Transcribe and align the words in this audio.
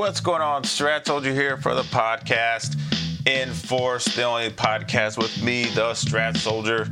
what's 0.00 0.20
going 0.20 0.40
on? 0.40 0.62
Strat 0.62 1.04
Soldier 1.04 1.34
here 1.34 1.58
for 1.58 1.74
the 1.74 1.82
podcast. 1.82 2.74
In 3.26 3.50
Force, 3.50 4.06
the 4.06 4.22
only 4.22 4.48
podcast 4.48 5.18
with 5.18 5.42
me, 5.42 5.64
the 5.64 5.92
Strat 5.92 6.38
Soldier. 6.38 6.88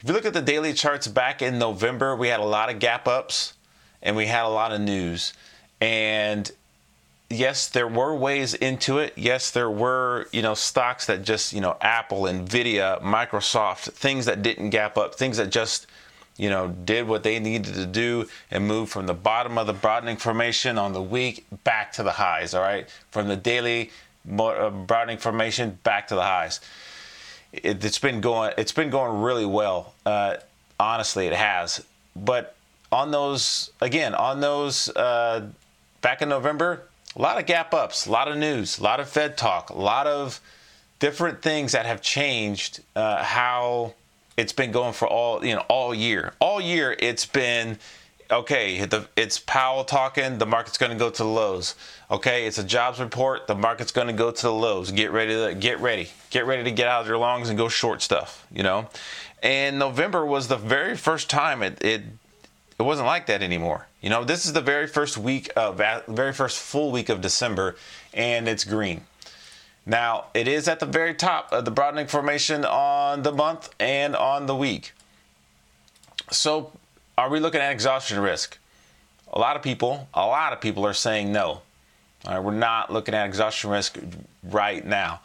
if 0.01 0.09
you 0.09 0.15
look 0.15 0.25
at 0.25 0.33
the 0.33 0.43
daily 0.43 0.73
charts 0.73 1.07
back 1.07 1.41
in 1.41 1.59
November, 1.59 2.17
we 2.17 2.29
had 2.29 2.41
a 2.41 2.45
lot 2.45 2.69
of 2.69 2.81
gap 2.81 3.07
ups 3.07 3.55
and 4.03 4.17
we 4.17 4.27
had 4.27 4.45
a 4.45 4.49
lot 4.49 4.73
of 4.73 4.81
news. 4.81 5.33
And 5.81 6.51
yes, 7.31 7.69
there 7.69 7.89
were 7.89 8.15
ways 8.15 8.55
into 8.55 8.99
it. 8.99 9.13
Yes, 9.17 9.51
there 9.51 9.71
were, 9.71 10.29
you 10.33 10.43
know, 10.43 10.55
stocks 10.55 11.07
that 11.07 11.23
just, 11.23 11.53
you 11.53 11.61
know, 11.61 11.77
Apple, 11.81 12.23
Nvidia, 12.23 13.01
Microsoft, 13.03 13.93
things 13.93 14.27
that 14.27 14.43
didn't 14.43 14.71
gap 14.71 14.97
up, 14.97 15.15
things 15.15 15.37
that 15.37 15.51
just, 15.51 15.87
you 16.37 16.51
know, 16.51 16.69
did 16.69 17.07
what 17.07 17.23
they 17.23 17.39
needed 17.39 17.75
to 17.75 17.87
do 17.87 18.29
and 18.51 18.67
moved 18.67 18.93
from 18.93 19.07
the 19.07 19.15
bottom 19.15 19.59
of 19.59 19.67
the 19.67 19.73
broadening 19.73 20.17
formation 20.17 20.79
on 20.79 20.93
the 20.93 21.03
week 21.03 21.45
back 21.65 21.93
to 21.93 22.03
the 22.03 22.13
highs, 22.13 22.55
all 22.55 22.63
right? 22.63 22.89
From 23.11 23.29
the 23.29 23.37
daily 23.37 23.91
uh, 24.39 24.71
broadening 24.71 25.19
formation 25.19 25.79
back 25.83 26.09
to 26.09 26.15
the 26.15 26.23
highs. 26.23 26.61
It, 27.53 27.83
has 27.83 27.99
been 27.99 28.21
going 28.21 28.53
it's 28.59 28.73
been 28.73 28.91
going 28.91 29.23
really 29.23 29.47
well. 29.47 29.95
Uh, 30.05 30.37
honestly, 30.81 31.27
it 31.27 31.35
has. 31.35 31.85
But 32.17 32.57
on 32.91 33.11
those 33.13 33.71
again, 33.81 34.15
on 34.15 34.41
those 34.41 34.89
uh, 34.89 35.47
back 36.01 36.21
in 36.21 36.29
November, 36.29 36.89
a 37.17 37.23
lot 37.23 37.39
of 37.39 37.47
gap 37.47 37.73
ups, 37.73 38.07
a 38.07 38.11
lot 38.11 38.29
of 38.29 38.37
news, 38.37 38.79
a 38.79 38.83
lot 38.83 39.01
of 39.01 39.09
Fed 39.09 39.37
talk, 39.37 39.71
a 39.71 39.79
lot 39.79 40.07
of 40.07 40.41
different 40.99 41.43
things 41.43 41.73
that 41.73 41.87
have 41.87 42.01
changed 42.01 42.81
uh, 42.97 43.23
how 43.23 43.95
it's 44.37 44.53
been 44.53 44.73
going 44.73 44.93
for 44.93 45.07
all 45.07 45.45
you 45.45 45.55
know 45.55 45.65
all 45.69 45.95
year. 45.95 46.35
All 46.41 46.61
year 46.61 46.97
it's 46.99 47.27
been 47.27 47.79
okay. 48.31 48.85
The, 48.85 49.09
it's 49.17 49.39
Powell 49.39 49.85
talking. 49.85 50.39
The 50.39 50.47
market's 50.47 50.79
going 50.79 50.93
to 50.93 50.99
go 50.99 51.11
to 51.11 51.23
the 51.23 51.29
lows. 51.29 51.75
Okay, 52.11 52.47
it's 52.47 52.59
a 52.59 52.65
jobs 52.65 53.01
report. 53.01 53.47
The 53.47 53.55
market's 53.55 53.93
going 53.93 54.09
to 54.09 54.13
go 54.13 54.31
to 54.31 54.43
the 54.43 54.53
lows. 54.53 54.91
Get 54.91 55.13
ready 55.13 55.35
to 55.35 55.55
get 55.55 55.81
ready. 55.81 56.11
Get 56.31 56.47
ready 56.47 56.65
to 56.65 56.71
get 56.71 56.89
out 56.89 57.03
of 57.03 57.07
your 57.07 57.19
longs 57.19 57.49
and 57.49 57.57
go 57.57 57.69
short 57.69 58.03
stuff. 58.03 58.47
You 58.53 58.63
know, 58.63 58.89
and 59.43 59.79
November 59.79 60.27
was 60.27 60.49
the 60.49 60.57
very 60.57 60.97
first 60.97 61.31
time 61.31 61.63
it, 61.63 61.83
it 61.85 62.03
it 62.79 62.83
wasn't 62.83 63.07
like 63.07 63.27
that 63.27 63.43
anymore. 63.43 63.87
You 64.05 64.11
know, 64.11 64.23
this 64.23 64.45
is 64.45 64.53
the 64.53 64.61
very 64.61 64.87
first 64.87 65.17
week 65.17 65.51
of 65.57 65.81
very 66.09 66.35
first 66.35 66.59
full 66.59 66.93
week 66.93 67.09
of 67.09 67.23
December, 67.23 67.75
and 68.13 68.47
it's 68.47 68.63
green. 68.63 69.07
Now 69.87 70.27
it 70.35 70.47
is 70.47 70.69
at 70.69 70.79
the 70.79 70.85
very 70.85 71.15
top 71.15 71.51
of 71.55 71.65
the 71.65 71.71
broadening 71.71 72.07
formation 72.07 72.67
on 72.67 73.23
the 73.23 73.33
month 73.33 73.71
and 73.81 74.15
on 74.15 74.45
the 74.45 74.55
week. 74.55 74.93
So, 76.31 76.73
are 77.17 77.31
we 77.31 77.41
looking 77.41 77.63
at 77.63 77.73
exhaustion 77.73 78.21
risk? 78.21 78.59
A 79.33 79.39
lot 79.39 79.57
of 79.57 79.63
people, 79.63 80.07
a 80.13 80.27
lot 80.27 80.53
of 80.53 80.61
people 80.61 80.87
are 80.87 80.93
saying 80.93 81.33
no. 81.33 81.63
We're 82.29 82.51
not 82.51 82.93
looking 82.93 83.15
at 83.15 83.25
exhaustion 83.25 83.71
risk 83.71 83.99
right 84.43 84.85
now. 84.85 85.21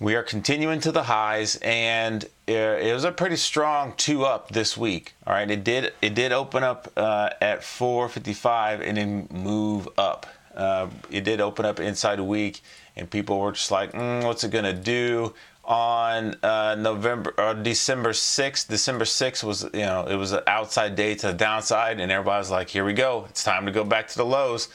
We 0.00 0.14
are 0.14 0.22
continuing 0.22 0.78
to 0.80 0.92
the 0.92 1.02
highs, 1.02 1.56
and 1.56 2.24
it 2.46 2.94
was 2.94 3.02
a 3.02 3.10
pretty 3.10 3.34
strong 3.34 3.94
two 3.96 4.24
up 4.24 4.50
this 4.50 4.76
week. 4.76 5.14
All 5.26 5.34
right, 5.34 5.50
it 5.50 5.64
did 5.64 5.92
it 6.00 6.14
did 6.14 6.30
open 6.30 6.62
up 6.62 6.92
uh, 6.96 7.30
at 7.40 7.64
455 7.64 8.80
and 8.80 8.96
then 8.96 9.28
move 9.32 9.88
up. 9.98 10.26
Uh, 10.54 10.88
it 11.10 11.24
did 11.24 11.40
open 11.40 11.64
up 11.64 11.80
inside 11.80 12.20
a 12.20 12.24
week, 12.24 12.60
and 12.94 13.10
people 13.10 13.40
were 13.40 13.50
just 13.50 13.72
like, 13.72 13.92
mm, 13.92 14.24
"What's 14.24 14.44
it 14.44 14.52
gonna 14.52 14.72
do?" 14.72 15.34
On 15.64 16.36
uh, 16.44 16.76
November 16.78 17.34
or 17.36 17.54
December 17.54 18.10
6th, 18.10 18.68
December 18.68 19.04
6th 19.04 19.42
was 19.42 19.64
you 19.64 19.80
know 19.80 20.06
it 20.06 20.14
was 20.14 20.30
an 20.30 20.42
outside 20.46 20.94
day 20.94 21.16
to 21.16 21.26
the 21.26 21.32
downside, 21.32 21.98
and 21.98 22.12
everybody 22.12 22.38
was 22.38 22.52
like, 22.52 22.68
"Here 22.68 22.84
we 22.84 22.92
go, 22.92 23.26
it's 23.28 23.42
time 23.42 23.66
to 23.66 23.72
go 23.72 23.82
back 23.82 24.06
to 24.08 24.16
the 24.16 24.24
lows," 24.24 24.68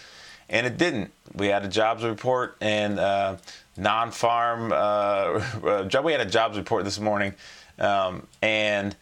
and 0.50 0.68
it 0.68 0.78
didn't. 0.78 1.14
We 1.34 1.48
had 1.48 1.64
a 1.64 1.70
jobs 1.70 2.04
report, 2.04 2.58
and 2.60 3.00
uh, 3.00 3.38
non-farm. 3.78 4.72
Uh, 4.72 4.76
uh 5.96 6.02
we 6.04 6.12
had 6.12 6.22
a 6.22 6.26
jobs 6.26 6.58
report 6.58 6.84
this 6.84 7.00
morning, 7.00 7.34
um, 7.80 8.28
and 8.42 8.96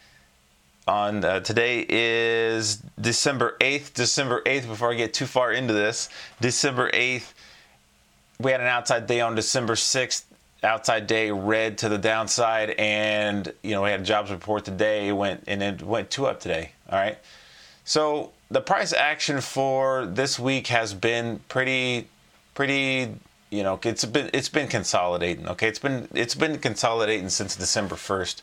on 0.88 1.24
uh, 1.24 1.40
today 1.40 1.86
is 1.88 2.78
December 3.00 3.56
8th. 3.60 3.94
December 3.94 4.42
8th. 4.46 4.68
Before 4.68 4.92
I 4.92 4.96
get 4.96 5.14
too 5.14 5.26
far 5.26 5.52
into 5.52 5.74
this, 5.74 6.10
December 6.40 6.90
8th. 6.92 7.34
We 8.40 8.52
had 8.52 8.62
an 8.62 8.68
outside 8.68 9.08
day 9.08 9.22
on 9.22 9.36
December 9.36 9.76
6th. 9.76 10.24
Outside 10.64 11.08
day 11.08 11.32
red 11.32 11.80
to 11.80 11.90
the 11.90 11.98
downside, 11.98 12.70
and 12.78 13.52
you 13.64 13.72
know 13.72 13.82
we 13.82 13.90
had 13.90 14.02
a 14.02 14.04
jobs 14.04 14.30
report 14.30 14.64
today. 14.64 15.08
It 15.08 15.14
went 15.14 15.46
and 15.48 15.64
it 15.64 15.82
went 15.82 16.12
two 16.12 16.28
up 16.28 16.40
today. 16.40 16.74
All 16.88 17.00
right, 17.00 17.18
so 17.84 18.32
the 18.52 18.62
price 18.62 18.94
action 18.94 19.42
for 19.42 20.06
this 20.06 20.38
week 20.38 20.68
has 20.68 20.94
been 20.94 21.40
pretty, 21.48 22.10
pretty 22.54 23.16
you 23.52 23.62
know 23.62 23.80
it's 23.84 24.06
been 24.06 24.30
it's 24.34 24.50
been 24.50 24.68
consolidating 24.68 25.48
okay? 25.48 25.68
It's 25.68 25.80
been 25.80 26.08
it's 26.16 26.36
been 26.36 26.58
consolidating 26.58 27.30
since 27.30 27.56
december 27.56 27.96
1st 27.96 28.42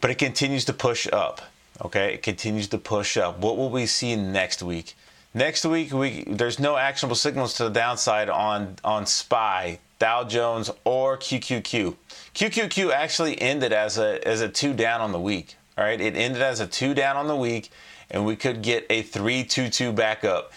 but 0.00 0.10
it 0.10 0.18
continues 0.18 0.64
to 0.66 0.72
push 0.72 1.08
up 1.12 1.40
okay? 1.82 2.14
It 2.14 2.22
continues 2.22 2.68
to 2.68 2.78
push 2.78 3.16
up. 3.16 3.38
What 3.38 3.56
will 3.56 3.70
we 3.70 3.86
see 3.86 4.14
next 4.16 4.62
week? 4.62 4.94
Next 5.32 5.64
week 5.64 5.92
we 5.92 6.24
there's 6.24 6.60
no 6.60 6.76
actionable 6.76 7.16
signals 7.16 7.54
to 7.54 7.64
the 7.64 7.70
downside 7.70 8.28
on 8.28 8.76
on 8.84 9.06
spy 9.06 9.80
dow 9.98 10.24
jones 10.24 10.70
or 10.84 11.16
qqq 11.16 11.94
qqq 12.34 12.92
actually 12.92 13.40
ended 13.40 13.72
as 13.72 13.98
a 13.98 14.26
as 14.26 14.40
a 14.40 14.48
two 14.48 14.74
down 14.74 15.00
on 15.00 15.12
the 15.12 15.20
week 15.20 15.56
all 15.76 15.84
right? 15.84 16.00
It 16.00 16.14
ended 16.16 16.42
as 16.42 16.60
a 16.60 16.66
two 16.66 16.94
down 16.94 17.16
on 17.16 17.26
the 17.26 17.36
week 17.36 17.70
and 18.10 18.24
we 18.24 18.36
could 18.36 18.62
get 18.62 18.86
a 18.90 19.02
322 19.02 19.92
back 19.92 20.24
up 20.24 20.52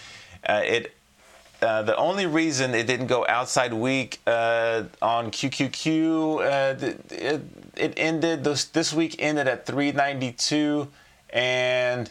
uh, 0.48 0.62
it 0.64 0.94
uh, 1.60 1.82
the 1.82 1.96
only 1.96 2.26
reason 2.26 2.74
it 2.74 2.86
didn't 2.86 3.08
go 3.08 3.26
outside 3.28 3.72
week 3.72 4.20
uh, 4.26 4.84
on 5.02 5.30
QQQ, 5.32 6.38
uh, 6.40 6.94
it, 7.10 7.40
it 7.76 7.94
ended 7.96 8.44
this 8.44 8.64
this 8.66 8.92
week 8.92 9.16
ended 9.18 9.48
at 9.48 9.66
392, 9.66 10.86
and 11.30 12.10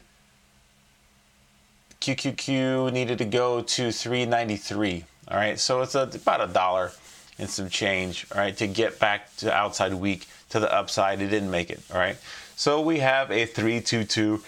QQQ 2.01 2.91
needed 2.91 3.19
to 3.19 3.25
go 3.25 3.61
to 3.61 3.91
393. 3.91 5.05
All 5.29 5.37
right, 5.37 5.57
so 5.57 5.81
it's 5.81 5.95
a, 5.95 6.09
about 6.13 6.49
a 6.49 6.51
dollar 6.51 6.91
and 7.39 7.49
some 7.49 7.69
change. 7.69 8.27
All 8.33 8.39
right, 8.39 8.55
to 8.57 8.67
get 8.67 8.99
back 8.99 9.33
to 9.37 9.53
outside 9.53 9.93
week 9.93 10.27
to 10.49 10.59
the 10.59 10.73
upside, 10.73 11.21
it 11.21 11.29
didn't 11.29 11.51
make 11.51 11.69
it. 11.69 11.79
All 11.93 11.97
right, 11.97 12.17
so 12.57 12.81
we 12.81 12.99
have 12.99 13.31
a 13.31 13.45
322 13.45 14.43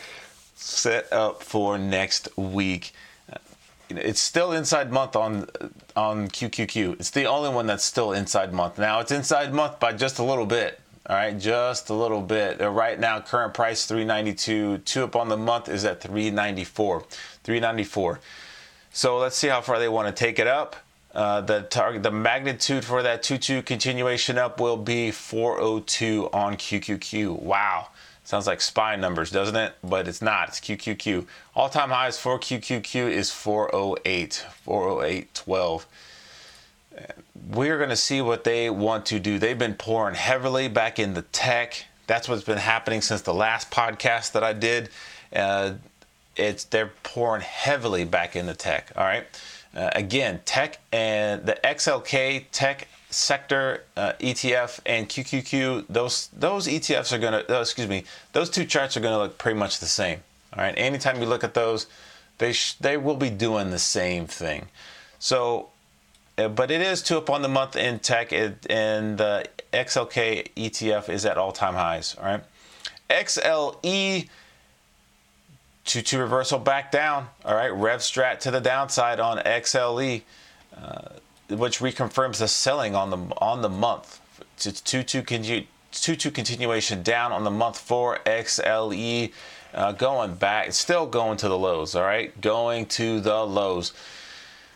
set 0.55 1.11
up 1.13 1.41
for 1.41 1.77
next 1.77 2.27
week 2.37 2.91
it's 3.89 4.19
still 4.19 4.51
inside 4.51 4.91
month 4.91 5.15
on 5.15 5.47
on 5.95 6.27
QQQ. 6.27 6.99
It's 6.99 7.09
the 7.09 7.25
only 7.25 7.49
one 7.49 7.67
that's 7.67 7.83
still 7.83 8.13
inside 8.13 8.53
month. 8.53 8.77
Now 8.77 8.99
it's 8.99 9.11
inside 9.11 9.53
month 9.53 9.79
by 9.79 9.93
just 9.93 10.19
a 10.19 10.23
little 10.23 10.45
bit. 10.45 10.79
All 11.09 11.15
right, 11.15 11.37
just 11.39 11.89
a 11.89 11.93
little 11.93 12.21
bit. 12.21 12.61
Uh, 12.61 12.69
right 12.69 12.99
now, 12.99 13.19
current 13.19 13.55
price 13.55 13.85
392. 13.85 14.79
Two 14.79 15.03
up 15.03 15.15
on 15.15 15.27
the 15.27 15.37
month 15.37 15.67
is 15.67 15.83
at 15.83 16.01
394. 16.01 17.01
394. 17.43 18.19
So 18.91 19.17
let's 19.17 19.35
see 19.35 19.47
how 19.47 19.61
far 19.61 19.79
they 19.79 19.89
want 19.89 20.07
to 20.07 20.23
take 20.23 20.37
it 20.37 20.45
up. 20.45 20.75
Uh, 21.13 21.41
the 21.41 21.63
target, 21.63 22.03
the 22.03 22.11
magnitude 22.11 22.85
for 22.85 23.01
that 23.01 23.23
2-2 23.23 23.65
continuation 23.65 24.37
up 24.37 24.59
will 24.59 24.77
be 24.77 25.09
402 25.09 26.29
on 26.31 26.55
QQQ. 26.55 27.41
Wow, 27.41 27.87
sounds 28.29 28.45
like 28.45 28.61
spy 28.61 28.95
numbers, 28.95 29.31
doesn't 29.31 29.55
it? 29.55 29.73
But 29.83 30.07
it's 30.07 30.21
not. 30.21 30.49
It's 30.49 30.59
QQQ. 30.59 31.25
All-time 31.55 31.89
highs 31.89 32.19
for 32.19 32.37
QQQ 32.37 33.09
is 33.09 33.31
408, 33.31 34.45
408.12. 34.67 35.85
We're 37.49 37.77
going 37.77 37.89
to 37.89 37.95
see 37.95 38.21
what 38.21 38.43
they 38.43 38.69
want 38.69 39.07
to 39.07 39.19
do. 39.19 39.39
They've 39.39 39.57
been 39.57 39.73
pouring 39.73 40.13
heavily 40.13 40.67
back 40.67 40.99
in 40.99 41.15
the 41.15 41.23
tech. 41.23 41.85
That's 42.05 42.29
what's 42.29 42.43
been 42.43 42.59
happening 42.59 43.01
since 43.01 43.21
the 43.21 43.33
last 43.33 43.71
podcast 43.71 44.33
that 44.33 44.43
I 44.43 44.53
did. 44.53 44.89
Uh, 45.35 45.73
it's 46.35 46.65
they're 46.65 46.91
pouring 47.01 47.41
heavily 47.41 48.05
back 48.05 48.35
in 48.35 48.45
the 48.45 48.53
tech. 48.53 48.91
All 48.95 49.05
right. 49.05 49.25
Uh, 49.75 49.89
again, 49.95 50.41
tech 50.45 50.79
and 50.91 51.47
the 51.47 51.57
XLK 51.63 52.45
tech 52.51 52.87
sector 53.09 53.83
uh, 53.97 54.13
ETF 54.19 54.79
and 54.85 55.07
QQQ. 55.09 55.85
Those 55.89 56.27
those 56.33 56.67
ETFs 56.67 57.11
are 57.11 57.17
gonna. 57.17 57.43
Oh, 57.49 57.61
excuse 57.61 57.87
me. 57.87 58.03
Those 58.33 58.49
two 58.49 58.65
charts 58.65 58.95
are 58.97 58.99
gonna 58.99 59.17
look 59.17 59.37
pretty 59.37 59.57
much 59.57 59.79
the 59.79 59.85
same. 59.85 60.19
All 60.53 60.63
right. 60.63 60.73
Anytime 60.77 61.19
you 61.19 61.27
look 61.27 61.43
at 61.43 61.53
those, 61.53 61.87
they 62.37 62.53
sh- 62.53 62.73
they 62.73 62.97
will 62.97 63.17
be 63.17 63.29
doing 63.29 63.71
the 63.71 63.79
same 63.79 64.27
thing. 64.27 64.67
So. 65.19 65.69
Uh, 66.37 66.47
but 66.47 66.71
it 66.71 66.79
is 66.79 67.01
two 67.01 67.17
up 67.17 67.29
on 67.29 67.41
the 67.41 67.49
month 67.49 67.75
in 67.75 67.99
tech, 67.99 68.31
it, 68.31 68.65
and 68.69 69.17
the 69.17 69.45
XLK 69.73 70.47
ETF 70.55 71.09
is 71.09 71.25
at 71.25 71.37
all-time 71.37 71.73
highs. 71.73 72.15
All 72.15 72.23
right, 72.23 72.41
XLE 73.09 74.29
2 75.89 76.01
2 76.01 76.19
reversal 76.19 76.59
back 76.59 76.91
down. 76.91 77.27
All 77.43 77.55
right, 77.55 77.73
Rev 77.73 77.99
Strat 77.99 78.39
to 78.41 78.51
the 78.51 78.61
downside 78.61 79.19
on 79.19 79.39
XLE, 79.39 80.21
uh, 80.77 81.08
which 81.49 81.79
reconfirms 81.79 82.39
the 82.39 82.47
selling 82.47 82.95
on 82.95 83.09
the 83.09 83.17
on 83.37 83.61
the 83.61 83.69
month. 83.69 84.19
It's 84.57 84.81
2 84.81 85.03
2 85.03 85.23
continu- 85.23 85.67
2 85.91 86.15
2 86.15 86.31
continuation 86.31 87.03
down 87.03 87.31
on 87.31 87.43
the 87.43 87.51
month 87.51 87.79
for 87.79 88.19
XLE. 88.25 89.31
Uh, 89.71 89.91
going 89.91 90.33
back, 90.33 90.73
still 90.73 91.05
going 91.05 91.37
to 91.37 91.47
the 91.47 91.57
lows. 91.57 91.95
All 91.95 92.03
right, 92.03 92.39
going 92.41 92.87
to 92.87 93.19
the 93.19 93.45
lows. 93.45 93.93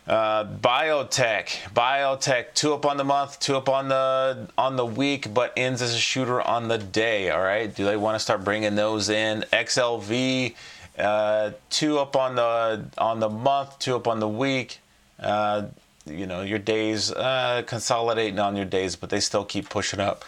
Uh, 0.06 0.46
biotech, 0.46 1.48
biotech, 1.74 2.54
two 2.54 2.74
up 2.74 2.86
on 2.86 2.98
the 2.98 3.06
month, 3.06 3.40
two 3.40 3.56
up 3.56 3.70
on 3.70 3.88
the 3.88 4.50
on 4.58 4.76
the 4.76 4.86
week, 4.86 5.34
but 5.34 5.54
ends 5.56 5.82
as 5.82 5.96
a 5.96 5.98
shooter 5.98 6.42
on 6.42 6.68
the 6.68 6.78
day. 6.78 7.30
All 7.30 7.42
right, 7.42 7.74
do 7.74 7.86
they 7.86 7.98
want 7.98 8.16
to 8.16 8.20
start 8.20 8.44
bringing 8.44 8.76
those 8.76 9.10
in? 9.10 9.46
XLV 9.54 10.54
uh, 10.98 11.52
two 11.70 11.98
up 12.00 12.16
on 12.16 12.36
the 12.36 12.86
on 12.98 13.20
the 13.20 13.30
month, 13.30 13.80
two 13.80 13.96
up 13.96 14.08
on 14.08 14.20
the 14.20 14.28
week. 14.28 14.80
Uh, 15.20 15.68
you 16.06 16.26
know 16.26 16.42
your 16.42 16.60
days 16.60 17.12
uh, 17.12 17.64
consolidating 17.66 18.40
on 18.40 18.56
your 18.56 18.66
days, 18.66 18.96
but 18.96 19.10
they 19.10 19.20
still 19.20 19.46
keep 19.46 19.70
pushing 19.70 20.00
up. 20.00 20.24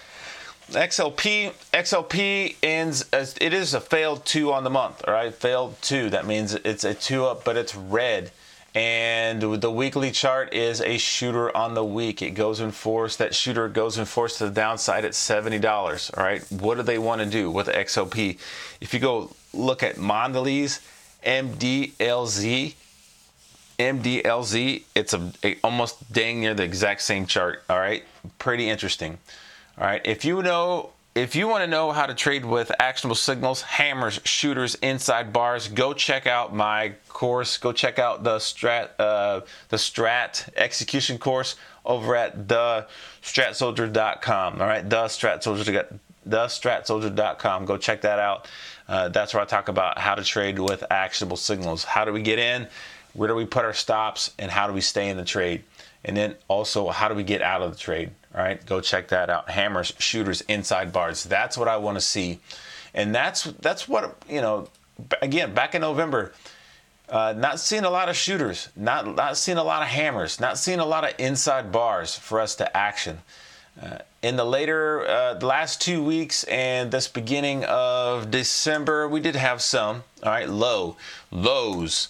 XLP 0.70 1.54
XLP 1.74 2.56
ends 2.64 3.06
as 3.14 3.36
it 3.40 3.54
is 3.54 3.74
a 3.74 3.82
failed 3.82 4.26
two 4.26 4.52
on 4.52 4.64
the 4.64 4.70
month. 4.70 5.04
All 5.08 5.14
right, 5.14 5.34
failed 5.34 5.76
two. 5.82 6.10
That 6.10 6.26
means 6.26 6.56
it's 6.56 6.84
a 6.84 6.94
two 6.94 7.26
up, 7.26 7.44
but 7.44 7.56
it's 7.56 7.76
red. 7.76 8.32
And 8.74 9.42
the 9.62 9.72
weekly 9.72 10.12
chart 10.12 10.54
is 10.54 10.82
a 10.82 10.98
shooter 10.98 11.56
on 11.56 11.76
the 11.76 11.86
week. 11.86 12.22
It 12.22 12.32
goes 12.32 12.60
in 12.60 12.72
force. 12.72 13.16
That 13.16 13.34
shooter 13.34 13.70
goes 13.70 13.98
in 13.98 14.04
force 14.04 14.38
to 14.40 14.48
the 14.48 14.52
downside 14.52 15.06
at 15.06 15.14
$70. 15.14 16.18
All 16.18 16.24
right. 16.24 16.44
What 16.52 16.76
do 16.76 16.84
they 16.84 16.98
want 16.98 17.22
to 17.22 17.26
do 17.26 17.50
with 17.50 17.68
XOP? 17.68 18.38
If 18.82 18.94
you 18.94 19.00
go 19.00 19.32
look 19.54 19.82
at 19.82 19.96
Mondelez, 19.96 20.82
MDLZ, 21.26 22.74
MDLZ, 23.78 24.84
it's 24.96 25.14
a, 25.14 25.32
a, 25.44 25.58
almost 25.64 26.12
dang 26.12 26.40
near 26.40 26.54
the 26.54 26.64
exact 26.64 27.02
same 27.02 27.26
chart. 27.26 27.64
All 27.70 27.80
right, 27.80 28.04
pretty 28.40 28.70
interesting. 28.70 29.18
All 29.78 29.86
right, 29.86 30.02
if 30.06 30.24
you 30.24 30.42
know, 30.42 30.92
if 31.16 31.36
you 31.36 31.48
want 31.48 31.64
to 31.64 31.68
know 31.68 31.92
how 31.92 32.06
to 32.06 32.14
trade 32.14 32.46
with 32.46 32.72
actionable 32.80 33.16
signals, 33.16 33.62
hammers, 33.62 34.20
shooters, 34.26 34.76
inside 34.76 35.32
bars, 35.32 35.68
go 35.68 35.94
check 35.94 36.28
out 36.28 36.54
my 36.54 36.94
course. 37.10 37.58
Go 37.58 37.72
check 37.72 38.00
out 38.00 38.24
the 38.24 38.38
strat, 38.38 38.90
uh, 39.00 39.42
the 39.70 39.78
strat 39.78 40.50
execution 40.56 41.18
course 41.18 41.56
over 41.86 42.16
at 42.16 42.48
the 42.48 42.88
stratsoldier.com. 43.22 44.62
All 44.62 44.68
right, 44.68 44.90
the 44.90 45.06
stratsoldier, 45.06 46.00
the 46.26 46.46
stratsoldier.com. 46.48 47.66
Go 47.66 47.78
check 47.78 48.02
that 48.02 48.20
out. 48.20 48.48
Uh, 48.88 49.10
that's 49.10 49.34
where 49.34 49.42
I 49.42 49.46
talk 49.46 49.68
about 49.68 49.98
how 49.98 50.16
to 50.16 50.24
trade 50.24 50.60
with 50.60 50.84
actionable 50.92 51.38
signals. 51.38 51.84
How 51.84 52.06
do 52.06 52.12
we 52.12 52.22
get 52.22 52.40
in? 52.40 52.68
Where 53.16 53.28
do 53.28 53.36
we 53.36 53.46
put 53.46 53.66
our 53.66 53.74
stops? 53.74 54.32
And 54.38 54.52
how 54.52 54.68
do 54.68 54.74
we 54.74 54.82
stay 54.82 55.10
in 55.10 55.18
the 55.18 55.26
trade? 55.26 55.64
And 56.04 56.16
then 56.16 56.36
also, 56.48 56.90
how 56.90 57.08
do 57.08 57.16
we 57.16 57.24
get 57.24 57.42
out 57.42 57.62
of 57.62 57.72
the 57.72 57.78
trade? 57.78 58.12
All 58.36 58.42
right, 58.42 58.64
go 58.66 58.82
check 58.82 59.08
that 59.10 59.30
out. 59.30 59.50
Hammers, 59.50 59.94
shooters, 59.98 60.42
inside 60.42 60.92
bars. 60.92 61.24
That's 61.24 61.58
what 61.58 61.68
I 61.68 61.78
want 61.78 61.96
to 61.98 62.02
see, 62.02 62.40
and 62.94 63.16
that's 63.16 63.44
that's 63.44 63.88
what 63.88 64.22
you 64.30 64.42
know. 64.42 64.68
Again, 65.22 65.54
back 65.54 65.74
in 65.74 65.82
November, 65.82 66.34
uh, 67.10 67.34
not 67.36 67.60
seeing 67.60 67.86
a 67.86 67.90
lot 67.90 68.10
of 68.10 68.16
shooters, 68.16 68.70
not 68.76 69.16
not 69.16 69.38
seeing 69.38 69.58
a 69.58 69.64
lot 69.64 69.82
of 69.82 69.88
hammers, 69.88 70.40
not 70.40 70.58
seeing 70.58 70.80
a 70.80 70.86
lot 70.86 71.06
of 71.06 71.14
inside 71.18 71.72
bars 71.72 72.16
for 72.16 72.40
us 72.42 72.56
to 72.56 72.78
action. 72.78 73.20
Uh, 73.82 74.00
in 74.22 74.38
the 74.38 74.46
later, 74.46 75.06
uh, 75.08 75.34
the 75.36 75.46
last 75.46 75.82
two 75.82 76.04
weeks 76.04 76.44
and 76.46 76.92
this 76.92 77.08
beginning 77.08 77.64
of 77.66 78.32
December, 78.32 79.08
we 79.08 79.20
did 79.20 79.36
have 79.36 79.62
some. 79.62 80.04
All 80.24 80.32
right, 80.32 80.50
low, 80.50 80.96
Lowe's, 81.30 82.08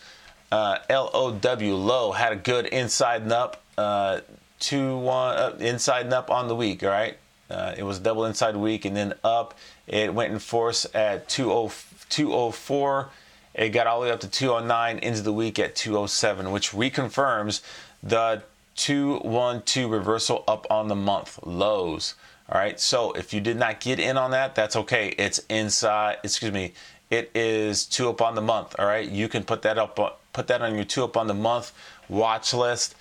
uh, 0.52 0.78
L 0.90 1.10
O 1.14 1.32
W, 1.32 1.76
low 1.76 2.12
had 2.12 2.34
a 2.34 2.38
good 2.38 2.66
inside 2.68 3.22
and 3.24 3.32
up, 3.32 3.62
uh, 3.78 4.22
two 4.60 4.98
one 4.98 5.36
uh, 5.36 5.56
inside 5.60 6.06
and 6.06 6.14
up 6.14 6.30
on 6.32 6.48
the 6.48 6.56
week. 6.56 6.84
All 6.84 6.90
right, 6.90 7.18
uh, 7.50 7.74
it 7.78 7.84
was 7.84 8.00
double 8.00 8.26
inside 8.26 8.56
week 8.56 8.86
and 8.86 8.96
then 8.96 9.14
up. 9.24 9.58
It 9.88 10.14
went 10.14 10.34
in 10.34 10.40
force 10.40 10.86
at 10.96 11.30
204. 11.30 13.10
It 13.54 13.70
got 13.70 13.88
all 13.88 14.02
the 14.02 14.08
way 14.08 14.12
up 14.12 14.20
to 14.22 14.28
209 14.28 14.98
into 15.00 15.22
the 15.22 15.32
week 15.32 15.60
at 15.60 15.76
207, 15.76 16.52
which 16.52 16.72
reconfirms 16.72 17.62
the 18.04 18.44
212 18.76 19.90
reversal 19.90 20.44
up 20.48 20.68
on 20.70 20.88
the 20.88 20.96
month 20.96 21.40
lows. 21.46 22.16
All 22.50 22.60
right. 22.60 22.80
So 22.80 23.12
if 23.14 23.34
you 23.34 23.42
did 23.42 23.58
not 23.58 23.80
get 23.80 24.00
in 24.00 24.18
on 24.18 24.32
that, 24.32 24.56
that's 24.56 24.76
okay. 24.76 25.10
It's 25.18 25.40
inside, 25.50 26.18
excuse 26.24 26.52
me, 26.52 26.74
it 27.10 27.32
is 27.34 27.86
two 27.86 28.10
up 28.10 28.22
on 28.22 28.36
the 28.36 28.42
month. 28.42 28.76
All 28.78 28.86
right. 28.86 29.08
You 29.08 29.28
can 29.30 29.44
put 29.44 29.62
that 29.64 29.78
up, 29.78 29.98
put 30.36 30.48
that 30.48 30.62
on 30.62 30.76
your 30.76 30.84
two 30.84 31.04
up 31.04 31.16
on 31.16 31.28
the 31.28 31.34
month 31.34 31.72
watch 32.10 32.54
list 32.54 32.94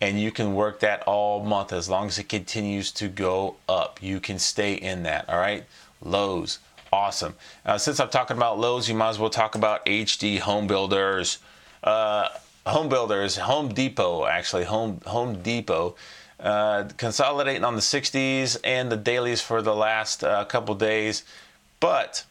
and 0.00 0.18
you 0.18 0.30
can 0.30 0.54
work 0.54 0.80
that 0.80 1.02
all 1.02 1.44
month 1.44 1.72
as 1.72 1.88
long 1.88 2.06
as 2.06 2.18
it 2.18 2.28
continues 2.28 2.90
to 2.92 3.08
go 3.08 3.56
up. 3.68 4.02
You 4.02 4.20
can 4.20 4.38
stay 4.38 4.74
in 4.74 5.02
that. 5.02 5.28
All 5.28 5.38
right. 5.38 5.64
Lowe's. 6.02 6.60
Awesome. 6.90 7.34
Uh, 7.66 7.76
since 7.76 8.00
I'm 8.00 8.08
talking 8.08 8.36
about 8.38 8.58
Lowe's, 8.58 8.88
you 8.88 8.94
might 8.94 9.10
as 9.10 9.18
well 9.18 9.28
talk 9.28 9.54
about 9.54 9.84
HD 9.84 10.38
home 10.38 10.66
builders. 10.66 11.38
Uh, 11.84 12.28
home 12.66 12.88
builders, 12.88 13.36
Home 13.36 13.68
Depot, 13.68 14.26
actually, 14.26 14.64
Home 14.64 15.00
Home 15.06 15.42
Depot, 15.42 15.96
uh, 16.40 16.84
consolidating 16.96 17.64
on 17.64 17.74
the 17.74 17.80
60s 17.80 18.58
and 18.64 18.90
the 18.90 18.96
dailies 18.96 19.40
for 19.40 19.62
the 19.62 19.74
last 19.74 20.22
uh, 20.22 20.44
couple 20.44 20.74
days, 20.74 21.24
but 21.80 22.24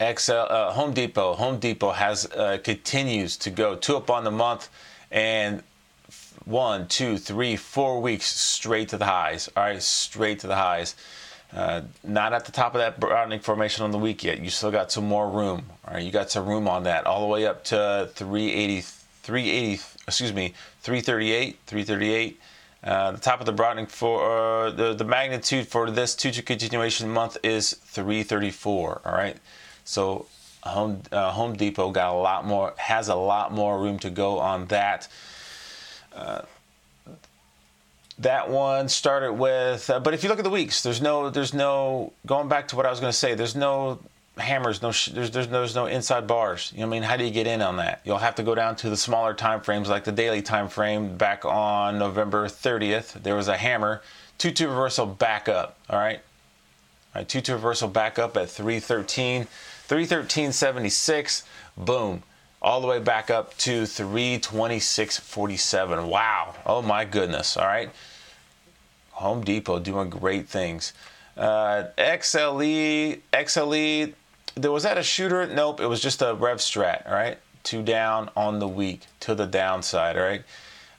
XL 0.00 0.32
uh, 0.32 0.72
Home 0.72 0.92
Depot 0.92 1.34
Home 1.34 1.58
Depot 1.58 1.90
has 1.90 2.26
uh, 2.32 2.58
continues 2.62 3.36
to 3.38 3.50
go 3.50 3.74
two 3.74 3.96
up 3.96 4.10
on 4.10 4.24
the 4.24 4.30
month 4.30 4.68
and 5.10 5.62
one, 6.44 6.88
two, 6.88 7.18
three, 7.18 7.56
four 7.56 8.00
weeks 8.00 8.26
straight 8.26 8.88
to 8.88 8.96
the 8.96 9.04
highs. 9.04 9.50
All 9.56 9.64
right, 9.64 9.82
straight 9.82 10.40
to 10.40 10.46
the 10.46 10.56
highs. 10.56 10.94
Uh, 11.54 11.82
not 12.02 12.32
at 12.32 12.44
the 12.44 12.52
top 12.52 12.74
of 12.74 12.78
that 12.80 13.00
broadening 13.00 13.40
formation 13.40 13.84
on 13.84 13.90
the 13.90 13.98
week 13.98 14.24
yet. 14.24 14.40
You 14.40 14.50
still 14.50 14.70
got 14.70 14.90
some 14.92 15.04
more 15.04 15.28
room. 15.28 15.64
All 15.86 15.94
right, 15.94 16.02
you 16.02 16.10
got 16.10 16.30
some 16.30 16.46
room 16.46 16.68
on 16.68 16.84
that, 16.84 17.06
all 17.06 17.20
the 17.20 17.26
way 17.26 17.46
up 17.46 17.64
to 17.64 18.08
380, 18.14 18.80
380. 18.80 19.82
Excuse 20.06 20.32
me, 20.32 20.54
338, 20.82 21.58
338. 21.66 22.40
Uh, 22.84 23.12
the 23.12 23.18
top 23.18 23.40
of 23.40 23.46
the 23.46 23.52
broadening 23.52 23.86
for 23.86 24.22
uh, 24.22 24.70
the 24.70 24.94
the 24.94 25.04
magnitude 25.04 25.66
for 25.66 25.90
this 25.90 26.14
two 26.14 26.30
two 26.30 26.42
continuation 26.42 27.08
month 27.08 27.36
is 27.42 27.72
334. 27.72 29.02
All 29.04 29.12
right, 29.12 29.36
so 29.88 30.26
Home 30.64 31.02
uh, 31.10 31.30
Home 31.32 31.54
Depot 31.54 31.90
got 31.90 32.12
a 32.12 32.18
lot 32.18 32.44
more, 32.44 32.74
has 32.76 33.08
a 33.08 33.14
lot 33.14 33.52
more 33.52 33.80
room 33.80 33.98
to 34.00 34.10
go 34.10 34.38
on 34.38 34.66
that. 34.66 35.08
Uh, 36.14 36.42
that 38.18 38.50
one 38.50 38.88
started 38.88 39.32
with 39.34 39.88
uh, 39.88 40.00
but 40.00 40.12
if 40.12 40.24
you 40.24 40.28
look 40.28 40.38
at 40.38 40.44
the 40.44 40.50
weeks 40.50 40.82
there's 40.82 41.00
no 41.00 41.30
there's 41.30 41.54
no 41.54 42.12
going 42.26 42.48
back 42.48 42.66
to 42.66 42.74
what 42.74 42.84
i 42.84 42.90
was 42.90 42.98
going 42.98 43.12
to 43.12 43.16
say 43.16 43.36
there's 43.36 43.54
no 43.54 44.00
hammers 44.36 44.82
no 44.82 44.88
there's, 44.88 45.30
there's 45.30 45.48
there's 45.48 45.74
no 45.74 45.86
inside 45.86 46.26
bars. 46.26 46.72
You 46.74 46.80
know 46.80 46.88
what 46.88 46.96
i 46.96 46.98
mean? 46.98 47.02
How 47.04 47.16
do 47.16 47.24
you 47.24 47.30
get 47.30 47.46
in 47.46 47.62
on 47.62 47.76
that? 47.76 48.00
You'll 48.04 48.18
have 48.18 48.34
to 48.36 48.42
go 48.42 48.54
down 48.56 48.76
to 48.76 48.90
the 48.90 48.96
smaller 48.96 49.34
time 49.34 49.60
frames 49.60 49.88
like 49.88 50.02
the 50.02 50.12
daily 50.12 50.42
time 50.42 50.68
frame 50.68 51.16
back 51.16 51.44
on 51.44 51.98
november 51.98 52.46
30th 52.46 53.22
there 53.22 53.36
was 53.36 53.48
a 53.48 53.56
hammer 53.56 54.02
2-2 54.40 54.68
reversal 54.68 55.06
back 55.06 55.48
up 55.48 55.76
all 55.88 55.98
right? 55.98 56.20
All 57.14 57.20
right 57.20 57.28
2-2 57.28 57.52
reversal 57.52 57.88
back 57.88 58.18
up 58.18 58.36
at 58.36 58.50
313 58.50 59.46
313.76 59.88 61.42
boom 61.76 62.22
all 62.60 62.80
the 62.80 62.86
way 62.86 62.98
back 62.98 63.30
up 63.30 63.56
to 63.58 63.84
326.47. 63.84 66.08
Wow. 66.08 66.54
Oh 66.66 66.82
my 66.82 67.04
goodness. 67.04 67.56
All 67.56 67.66
right. 67.66 67.90
Home 69.12 69.44
Depot 69.44 69.78
doing 69.78 70.10
great 70.10 70.48
things. 70.48 70.92
Uh, 71.36 71.84
XLE, 71.96 73.20
XLE, 73.32 74.12
there 74.54 74.72
was 74.72 74.82
that 74.82 74.98
a 74.98 75.02
shooter? 75.02 75.46
Nope, 75.46 75.80
it 75.80 75.86
was 75.86 76.00
just 76.00 76.20
a 76.20 76.34
rev 76.34 76.58
strat, 76.58 77.06
all 77.06 77.14
right? 77.14 77.38
Two 77.62 77.82
down 77.82 78.28
on 78.36 78.58
the 78.58 78.68
week 78.68 79.02
to 79.20 79.34
the 79.34 79.46
downside, 79.46 80.16
all 80.16 80.22
right? 80.22 80.42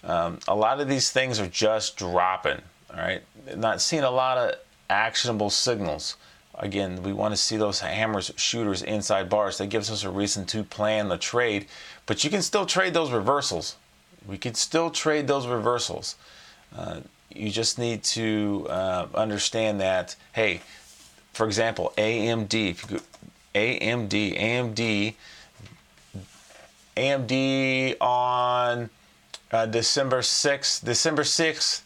Um, 0.04 0.40
a 0.48 0.56
lot 0.56 0.80
of 0.80 0.88
these 0.88 1.12
things 1.12 1.40
are 1.40 1.48
just 1.48 1.98
dropping, 1.98 2.62
all 2.90 2.98
right? 2.98 3.22
Not 3.56 3.82
seeing 3.82 4.04
a 4.04 4.12
lot 4.12 4.38
of 4.38 4.56
actionable 4.90 5.50
signals. 5.50 6.16
Again, 6.60 7.04
we 7.04 7.14
want 7.14 7.34
to 7.34 7.38
see 7.38 7.56
those 7.56 7.80
hammers, 7.80 8.32
shooters 8.36 8.82
inside 8.82 9.30
bars. 9.30 9.58
That 9.58 9.68
gives 9.68 9.90
us 9.90 10.04
a 10.04 10.10
reason 10.10 10.46
to 10.48 10.64
plan 10.64 11.08
the 11.08 11.18
trade. 11.18 11.68
But 12.06 12.24
you 12.24 12.30
can 12.30 12.42
still 12.42 12.66
trade 12.66 12.94
those 12.94 13.12
reversals. 13.12 13.78
We 14.28 14.38
can 14.38 14.56
still 14.56 14.90
trade 14.90 15.28
those 15.28 15.48
reversals. 15.48 16.16
Uh, 16.76 17.02
you 17.34 17.50
just 17.50 17.80
need 17.80 18.04
to 18.04 18.68
uh, 18.70 19.08
understand 19.16 19.80
that, 19.80 20.16
hey, 20.34 20.62
for 21.32 21.46
example, 21.46 21.94
AMD, 21.98 23.02
AMD, 23.56 24.38
AMD, 24.38 25.14
AMD 26.98 28.02
on 28.02 28.90
uh, 29.52 29.66
December 29.66 30.20
6th, 30.20 30.84
December 30.84 31.24
6th, 31.24 31.84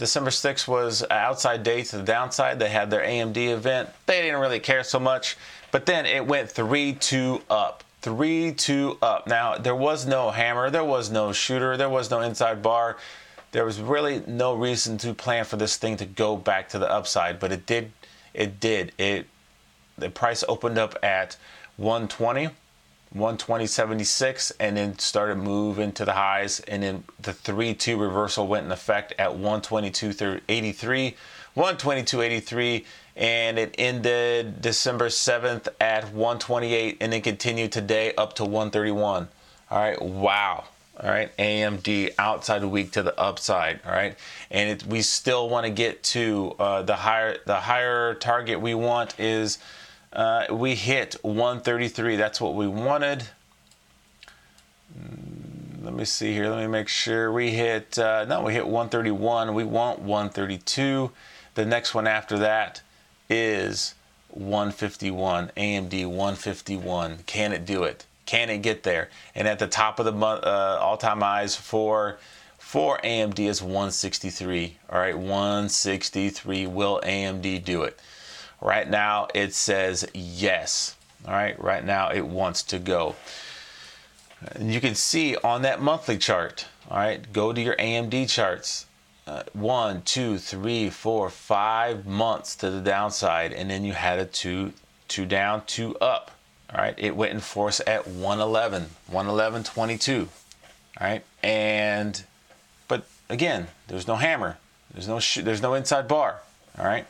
December 0.00 0.30
6th 0.30 0.66
was 0.66 1.04
outside 1.10 1.62
day 1.62 1.82
to 1.82 1.98
the 1.98 2.02
downside. 2.02 2.58
They 2.58 2.70
had 2.70 2.90
their 2.90 3.02
AMD 3.02 3.36
event. 3.36 3.90
They 4.06 4.22
didn't 4.22 4.40
really 4.40 4.58
care 4.58 4.82
so 4.82 4.98
much, 4.98 5.36
but 5.72 5.84
then 5.84 6.06
it 6.06 6.26
went 6.26 6.50
3 6.50 6.94
2 6.94 7.42
up. 7.50 7.84
3 8.00 8.54
2 8.54 8.96
up. 9.02 9.26
Now, 9.26 9.58
there 9.58 9.76
was 9.76 10.06
no 10.06 10.30
hammer, 10.30 10.70
there 10.70 10.84
was 10.84 11.10
no 11.10 11.32
shooter, 11.32 11.76
there 11.76 11.90
was 11.90 12.10
no 12.10 12.22
inside 12.22 12.62
bar. 12.62 12.96
There 13.52 13.66
was 13.66 13.78
really 13.78 14.22
no 14.26 14.54
reason 14.54 14.96
to 14.98 15.12
plan 15.12 15.44
for 15.44 15.58
this 15.58 15.76
thing 15.76 15.98
to 15.98 16.06
go 16.06 16.34
back 16.34 16.70
to 16.70 16.78
the 16.78 16.90
upside, 16.90 17.38
but 17.38 17.52
it 17.52 17.66
did. 17.66 17.92
It 18.32 18.58
did. 18.58 18.92
It 18.96 19.26
the 19.98 20.08
price 20.08 20.42
opened 20.48 20.78
up 20.78 20.96
at 21.02 21.36
120 21.76 22.48
120.76 23.16 24.52
and 24.60 24.76
then 24.76 24.96
started 24.98 25.36
moving 25.36 25.90
to 25.90 26.04
the 26.04 26.12
highs 26.12 26.60
and 26.60 26.84
then 26.84 27.04
the 27.20 27.32
3-2 27.32 28.00
reversal 28.00 28.46
went 28.46 28.66
in 28.66 28.70
effect 28.70 29.12
at 29.18 29.30
122.83 29.30 31.14
122.83 31.56 32.84
and 33.16 33.58
it 33.58 33.74
ended 33.78 34.62
December 34.62 35.08
7th 35.08 35.66
at 35.80 36.04
128 36.12 36.98
and 37.00 37.12
then 37.12 37.20
continued 37.20 37.72
today 37.72 38.14
up 38.14 38.34
to 38.34 38.44
131 38.44 39.28
all 39.70 39.78
right 39.78 40.00
wow. 40.00 40.64
All 41.02 41.10
right 41.10 41.36
AMD 41.36 42.14
outside 42.16 42.60
the 42.60 42.68
week 42.68 42.92
to 42.92 43.02
the 43.02 43.18
upside 43.18 43.80
all 43.84 43.92
right? 43.92 44.16
And 44.52 44.70
it, 44.70 44.86
we 44.86 45.02
still 45.02 45.48
want 45.48 45.66
to 45.66 45.72
get 45.72 46.04
to 46.04 46.54
uh, 46.60 46.82
the 46.82 46.94
higher 46.94 47.38
the 47.44 47.56
higher 47.56 48.14
target 48.14 48.60
we 48.60 48.74
want 48.74 49.18
is 49.18 49.58
uh, 50.12 50.46
we 50.50 50.74
hit 50.74 51.16
133. 51.22 52.16
That's 52.16 52.40
what 52.40 52.54
we 52.54 52.66
wanted. 52.66 53.24
Mm, 54.98 55.84
let 55.84 55.94
me 55.94 56.04
see 56.04 56.32
here. 56.32 56.48
Let 56.48 56.60
me 56.60 56.66
make 56.66 56.88
sure 56.88 57.32
we 57.32 57.50
hit. 57.50 57.98
Uh, 57.98 58.24
no, 58.24 58.42
we 58.42 58.52
hit 58.52 58.66
131. 58.66 59.54
We 59.54 59.64
want 59.64 60.00
132. 60.00 61.10
The 61.54 61.64
next 61.64 61.94
one 61.94 62.06
after 62.06 62.38
that 62.38 62.82
is 63.28 63.94
151. 64.30 65.52
AMD 65.56 66.06
151. 66.06 67.18
Can 67.26 67.52
it 67.52 67.64
do 67.64 67.84
it? 67.84 68.06
Can 68.26 68.50
it 68.50 68.58
get 68.58 68.82
there? 68.82 69.10
And 69.34 69.48
at 69.48 69.58
the 69.58 69.66
top 69.66 69.98
of 69.98 70.06
the 70.06 70.12
uh, 70.12 70.78
all-time 70.80 71.20
highs 71.20 71.56
for 71.56 72.18
for 72.58 72.98
AMD 72.98 73.40
is 73.40 73.60
163. 73.60 74.76
All 74.90 75.00
right, 75.00 75.18
163. 75.18 76.68
Will 76.68 77.00
AMD 77.02 77.64
do 77.64 77.82
it? 77.82 77.98
Right 78.60 78.88
now 78.88 79.28
it 79.34 79.54
says 79.54 80.06
yes. 80.14 80.96
All 81.26 81.32
right, 81.32 81.62
right 81.62 81.84
now 81.84 82.10
it 82.10 82.26
wants 82.26 82.62
to 82.64 82.78
go. 82.78 83.16
And 84.52 84.72
you 84.72 84.80
can 84.80 84.94
see 84.94 85.36
on 85.36 85.62
that 85.62 85.82
monthly 85.82 86.16
chart, 86.16 86.66
all 86.90 86.98
right, 86.98 87.30
go 87.32 87.52
to 87.52 87.60
your 87.60 87.76
AMD 87.76 88.28
charts. 88.28 88.86
Uh, 89.26 89.42
one, 89.52 90.02
two, 90.02 90.38
three, 90.38 90.90
four, 90.90 91.30
five 91.30 92.04
months 92.04 92.56
to 92.56 92.70
the 92.70 92.80
downside, 92.80 93.52
and 93.52 93.70
then 93.70 93.84
you 93.84 93.92
had 93.92 94.18
a 94.18 94.24
two, 94.24 94.72
two 95.06 95.24
down, 95.24 95.62
two 95.66 95.96
up. 95.98 96.32
All 96.72 96.80
right, 96.80 96.94
it 96.96 97.14
went 97.14 97.32
in 97.32 97.40
force 97.40 97.80
at 97.86 98.08
111, 98.08 98.86
111.22. 99.12 100.20
All 101.00 101.06
right, 101.06 101.22
and 101.42 102.24
but 102.88 103.06
again, 103.28 103.68
there's 103.88 104.08
no 104.08 104.16
hammer, 104.16 104.58
there's 104.92 105.06
no 105.06 105.20
sh- 105.20 105.42
there's 105.42 105.62
no 105.62 105.74
inside 105.74 106.08
bar. 106.08 106.40
All 106.78 106.84
right, 106.84 107.06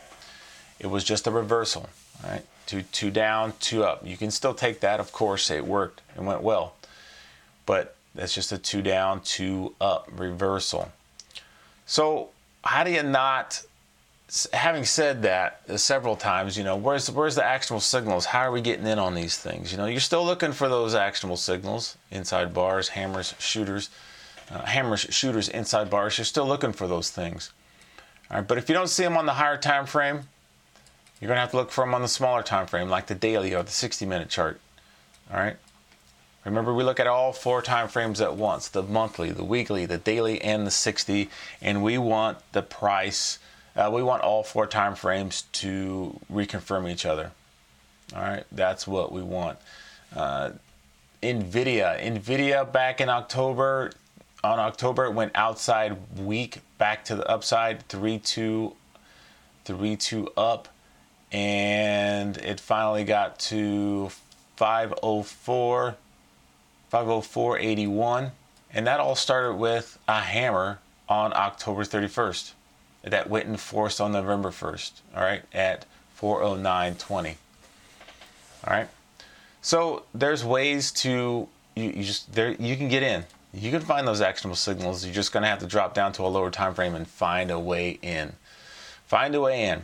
it 0.80 0.86
was 0.88 1.04
just 1.04 1.26
a 1.26 1.30
reversal. 1.30 1.88
right? 2.24 2.42
two 2.70 2.82
two 2.92 3.10
down, 3.10 3.52
two 3.58 3.82
up. 3.84 4.06
You 4.06 4.16
can 4.16 4.30
still 4.30 4.54
take 4.54 4.80
that, 4.80 5.00
of 5.00 5.10
course. 5.12 5.50
It 5.50 5.66
worked 5.66 6.02
and 6.16 6.24
went 6.24 6.40
well, 6.42 6.74
but 7.66 7.96
that's 8.14 8.34
just 8.34 8.52
a 8.52 8.58
two 8.58 8.80
down, 8.80 9.22
two 9.22 9.74
up 9.80 10.08
reversal. 10.10 10.92
So 11.86 12.30
how 12.62 12.84
do 12.84 12.92
you 12.92 13.02
not? 13.02 13.62
Having 14.52 14.84
said 14.84 15.22
that 15.22 15.62
uh, 15.68 15.76
several 15.76 16.14
times, 16.14 16.56
you 16.56 16.62
know, 16.62 16.76
where's 16.76 17.10
where's 17.10 17.34
the 17.34 17.44
actionable 17.44 17.80
signals? 17.80 18.26
How 18.26 18.42
are 18.42 18.52
we 18.52 18.60
getting 18.60 18.86
in 18.86 19.00
on 19.00 19.16
these 19.16 19.36
things? 19.36 19.72
You 19.72 19.78
know, 19.78 19.86
you're 19.86 19.98
still 19.98 20.24
looking 20.24 20.52
for 20.52 20.68
those 20.68 20.94
actionable 20.94 21.36
signals 21.36 21.96
inside 22.12 22.54
bars, 22.54 22.90
hammers, 22.90 23.34
shooters, 23.40 23.90
uh, 24.52 24.64
hammers, 24.64 25.00
shooters, 25.10 25.48
inside 25.48 25.90
bars. 25.90 26.16
You're 26.16 26.24
still 26.24 26.46
looking 26.46 26.72
for 26.72 26.86
those 26.86 27.10
things. 27.10 27.50
All 28.30 28.36
right, 28.36 28.46
but 28.46 28.58
if 28.58 28.68
you 28.68 28.74
don't 28.76 28.86
see 28.88 29.02
them 29.02 29.16
on 29.16 29.26
the 29.26 29.32
higher 29.32 29.56
time 29.56 29.86
frame, 29.86 30.20
you're 31.20 31.28
going 31.28 31.36
to 31.36 31.40
have 31.40 31.50
to 31.50 31.56
look 31.56 31.70
for 31.70 31.84
them 31.84 31.94
on 31.94 32.02
the 32.02 32.08
smaller 32.08 32.42
time 32.42 32.66
frame, 32.66 32.88
like 32.88 33.06
the 33.06 33.14
daily 33.14 33.54
or 33.54 33.62
the 33.62 33.70
60 33.70 34.06
minute 34.06 34.30
chart. 34.30 34.60
All 35.30 35.38
right. 35.38 35.56
Remember, 36.44 36.72
we 36.72 36.82
look 36.82 36.98
at 36.98 37.06
all 37.06 37.32
four 37.32 37.60
time 37.60 37.88
frames 37.88 38.20
at 38.20 38.34
once 38.34 38.68
the 38.68 38.82
monthly, 38.82 39.30
the 39.30 39.44
weekly, 39.44 39.84
the 39.84 39.98
daily, 39.98 40.40
and 40.40 40.66
the 40.66 40.70
60, 40.70 41.28
and 41.60 41.82
we 41.82 41.98
want 41.98 42.38
the 42.52 42.62
price, 42.62 43.38
uh, 43.76 43.90
we 43.92 44.02
want 44.02 44.22
all 44.22 44.42
four 44.42 44.66
time 44.66 44.94
frames 44.94 45.42
to 45.52 46.18
reconfirm 46.32 46.90
each 46.90 47.04
other. 47.04 47.32
All 48.16 48.22
right, 48.22 48.44
that's 48.50 48.86
what 48.86 49.12
we 49.12 49.22
want. 49.22 49.58
Uh, 50.16 50.52
NVIDIA, 51.22 52.02
NVIDIA 52.02 52.72
back 52.72 53.02
in 53.02 53.10
October, 53.10 53.92
on 54.42 54.58
October, 54.58 55.04
it 55.04 55.12
went 55.12 55.32
outside 55.34 55.98
week 56.18 56.60
back 56.78 57.04
to 57.04 57.14
the 57.14 57.28
upside, 57.28 57.86
3 57.88 58.18
2, 58.18 58.74
3 59.66 59.96
2 59.96 60.28
up 60.38 60.68
and 61.32 62.36
it 62.38 62.60
finally 62.60 63.04
got 63.04 63.38
to 63.38 64.10
504 64.56 65.96
504.81 66.92 68.30
and 68.72 68.86
that 68.86 68.98
all 68.98 69.14
started 69.14 69.54
with 69.54 69.98
a 70.08 70.20
hammer 70.20 70.80
on 71.08 71.32
October 71.32 71.82
31st 71.82 72.52
that 73.04 73.30
went 73.30 73.46
in 73.46 73.56
force 73.56 74.00
on 74.00 74.12
November 74.12 74.50
1st 74.50 74.92
all 75.16 75.22
right 75.22 75.42
at 75.52 75.86
409.20 76.18 77.36
all 78.66 78.74
right. 78.74 78.88
So 79.62 80.04
there's 80.14 80.44
ways 80.44 80.90
to 80.92 81.48
you, 81.76 81.84
you 81.84 82.02
just 82.02 82.32
there 82.32 82.52
you 82.52 82.76
can 82.76 82.88
get 82.88 83.02
in. 83.02 83.24
You 83.52 83.70
can 83.70 83.80
find 83.80 84.06
those 84.06 84.20
actionable 84.20 84.56
signals. 84.56 85.04
You're 85.04 85.14
just 85.14 85.32
going 85.32 85.42
to 85.42 85.48
have 85.48 85.58
to 85.58 85.66
drop 85.66 85.92
down 85.94 86.12
to 86.12 86.22
a 86.22 86.28
lower 86.28 86.50
time 86.50 86.74
frame 86.74 86.94
and 86.94 87.06
find 87.06 87.50
a 87.50 87.58
way 87.58 87.98
in. 88.02 88.34
Find 89.06 89.34
a 89.34 89.40
way 89.40 89.64
in 89.64 89.82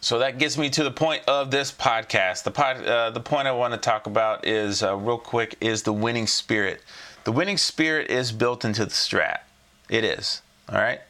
so 0.00 0.20
that 0.20 0.38
gets 0.38 0.56
me 0.56 0.70
to 0.70 0.84
the 0.84 0.90
point 0.90 1.22
of 1.26 1.50
this 1.50 1.72
podcast. 1.72 2.44
The 2.44 2.52
pod, 2.52 2.84
uh, 2.84 3.10
the 3.10 3.20
point 3.20 3.48
I 3.48 3.52
want 3.52 3.74
to 3.74 3.80
talk 3.80 4.06
about 4.06 4.46
is 4.46 4.82
uh, 4.82 4.96
real 4.96 5.18
quick 5.18 5.56
is 5.60 5.82
the 5.82 5.92
winning 5.92 6.28
spirit. 6.28 6.82
The 7.24 7.32
winning 7.32 7.58
spirit 7.58 8.10
is 8.10 8.30
built 8.30 8.64
into 8.64 8.84
the 8.84 8.92
strat. 8.92 9.40
It 9.88 10.04
is. 10.04 10.40
All 10.68 10.78
right. 10.78 11.00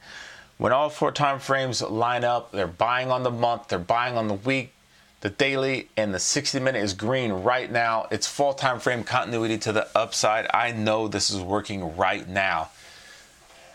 When 0.57 0.73
all 0.73 0.89
four 0.89 1.13
time 1.13 1.39
frames 1.39 1.83
line 1.83 2.25
up, 2.25 2.51
they're 2.51 2.67
buying 2.67 3.11
on 3.11 3.23
the 3.23 3.31
month, 3.31 3.69
they're 3.69 3.79
buying 3.79 4.17
on 4.17 4.27
the 4.27 4.35
week, 4.35 4.73
the 5.21 5.31
daily, 5.31 5.89
and 5.97 6.15
the 6.15 6.19
60 6.19 6.59
minute 6.59 6.83
is 6.83 6.95
green 6.95 7.31
right 7.33 7.71
now. 7.71 8.07
It's 8.11 8.27
full 8.27 8.55
time 8.55 8.81
frame 8.81 9.05
continuity 9.05 9.59
to 9.59 9.73
the 9.73 9.87
upside. 9.97 10.47
I 10.53 10.73
know 10.73 11.09
this 11.09 11.31
is 11.31 11.41
working 11.41 11.97
right 11.97 12.27
now. 12.27 12.71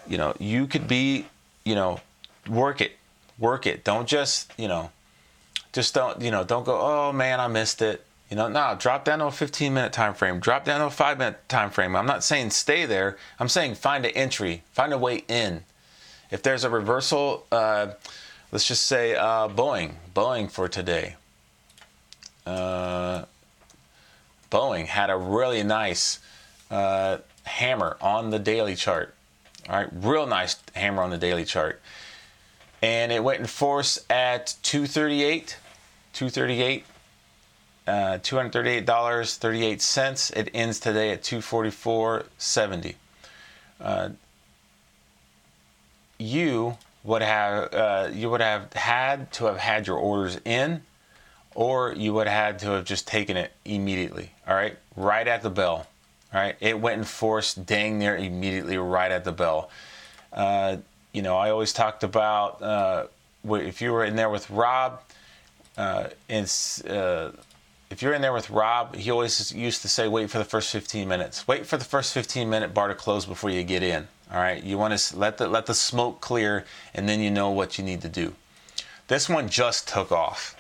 You 0.08 0.18
know, 0.18 0.36
you 0.40 0.66
could 0.66 0.88
be, 0.88 1.28
you 1.64 1.76
know, 1.76 2.02
work 2.50 2.82
it, 2.82 2.94
work 3.38 3.68
it. 3.68 3.84
Don't 3.84 4.08
just, 4.08 4.52
you 4.58 4.68
know, 4.68 4.92
just 5.74 5.94
don't 5.94 6.22
you 6.22 6.32
know 6.32 6.44
don't 6.44 6.66
go 6.66 6.80
oh 6.80 7.12
man 7.12 7.40
i 7.40 7.48
missed 7.48 7.82
it. 7.82 8.06
You 8.30 8.38
know 8.38 8.48
no 8.48 8.76
drop 8.80 9.06
down 9.06 9.20
to 9.20 9.26
a 9.26 9.32
15 9.32 9.74
minute 9.74 9.94
time 9.94 10.14
frame 10.14 10.40
drop 10.40 10.66
down 10.66 10.80
to 10.80 10.86
a 10.86 10.90
5 10.90 11.18
minute 11.18 11.48
time 11.50 11.70
frame 11.70 11.96
i'm 11.96 12.06
not 12.06 12.24
saying 12.24 12.52
stay 12.52 12.86
there. 12.86 13.18
I'm 13.40 13.50
saying 13.50 13.76
find 13.76 14.06
an 14.06 14.12
entry. 14.12 14.64
Find 14.72 14.94
a 14.94 14.98
way 14.98 15.24
in. 15.28 15.66
If 16.32 16.42
there's 16.42 16.64
a 16.64 16.70
reversal 16.70 17.46
uh, 17.52 17.88
let's 18.52 18.68
just 18.68 18.88
say 18.88 19.16
uh, 19.16 19.50
boeing. 19.50 19.96
Boeing 20.16 20.50
for 20.50 20.68
today. 20.70 21.16
Uh, 22.46 23.26
Boeing 24.54 24.86
had 24.86 25.10
a 25.10 25.18
really 25.18 25.64
nice 25.64 26.20
uh, 26.70 27.18
hammer 27.44 27.98
on 28.00 28.30
the 28.30 28.38
daily 28.38 28.76
chart. 28.76 29.16
All 29.68 29.76
right, 29.76 29.90
real 29.92 30.28
nice 30.28 30.58
hammer 30.76 31.02
on 31.02 31.10
the 31.10 31.18
daily 31.18 31.44
chart. 31.44 31.82
And 32.82 33.12
it 33.12 33.24
went 33.24 33.40
in 33.40 33.48
force 33.48 34.06
at 34.10 34.56
238, 34.62 35.58
238, 36.14 36.86
uh, 37.88 38.20
$238.38. 38.22 40.38
It 40.38 40.50
ends 40.54 40.80
today 40.80 41.12
at 41.12 41.24
244.70. 41.24 42.96
Uh, 43.82 44.10
you 46.18 46.78
would 47.04 47.22
have 47.22 47.74
uh, 47.74 48.10
you 48.14 48.30
would 48.30 48.42
have 48.42 48.72
had 48.74 49.32
to 49.34 49.46
have 49.46 49.58
had 49.58 49.88
your 49.88 49.98
orders 49.98 50.40
in, 50.46 50.84
or 51.54 51.94
you 51.94 52.14
would 52.14 52.28
have 52.28 52.46
had 52.46 52.60
to 52.60 52.72
have 52.72 52.86
just 52.86 53.08
taken 53.08 53.36
it 53.36 53.52
immediately. 53.66 54.32
All 54.48 54.56
right, 54.56 54.78
right 54.96 55.28
at 55.28 55.42
the 55.42 55.50
bell. 55.50 55.88
All 56.34 56.40
right, 56.40 56.56
it 56.60 56.80
went 56.80 57.00
in 57.00 57.04
force 57.04 57.54
dang 57.54 58.00
near 58.00 58.16
immediately 58.16 58.78
right 58.78 59.12
at 59.12 59.24
the 59.24 59.32
bell. 59.32 59.70
Uh, 60.32 60.78
you 61.12 61.22
know, 61.22 61.38
I 61.38 61.52
always 61.52 61.74
talked 61.74 62.04
about 62.04 62.62
uh, 62.62 63.06
if 63.44 63.82
you 63.82 63.92
were 63.92 64.04
in 64.04 64.16
there 64.16 64.30
with 64.30 64.50
Rob, 64.50 65.02
uh, 65.78 66.10
uh, 66.30 67.32
if 67.90 68.02
you're 68.02 68.14
in 68.14 68.22
there 68.22 68.34
with 68.34 68.50
Rob, 68.50 68.96
he 68.96 69.12
always 69.12 69.54
used 69.54 69.82
to 69.84 69.88
say, 69.88 70.08
wait 70.08 70.30
for 70.30 70.40
the 70.40 70.46
first 70.46 70.72
15 70.72 71.08
minutes. 71.08 71.48
Wait 71.48 71.66
for 71.66 71.78
the 71.78 71.86
first 71.86 72.14
15 72.14 72.50
minute 72.50 72.74
bar 72.74 72.88
to 72.88 72.96
close 72.96 73.26
before 73.26 73.50
you 73.50 73.64
get 73.64 73.84
in. 73.84 74.08
All 74.32 74.40
right, 74.40 74.64
you 74.64 74.78
want 74.80 74.98
to 74.98 75.18
let 75.18 75.38
the 75.38 75.48
let 75.48 75.68
the 75.68 75.76
smoke 75.76 76.20
clear, 76.20 76.66
and 76.96 77.08
then 77.08 77.20
you 77.20 77.30
know 77.30 77.52
what 77.52 77.78
you 77.78 77.84
need 77.84 78.02
to 78.02 78.10
do. 78.10 78.34
This 79.08 79.30
one 79.30 79.48
just 79.48 79.88
took 79.88 80.12
off. 80.12 80.56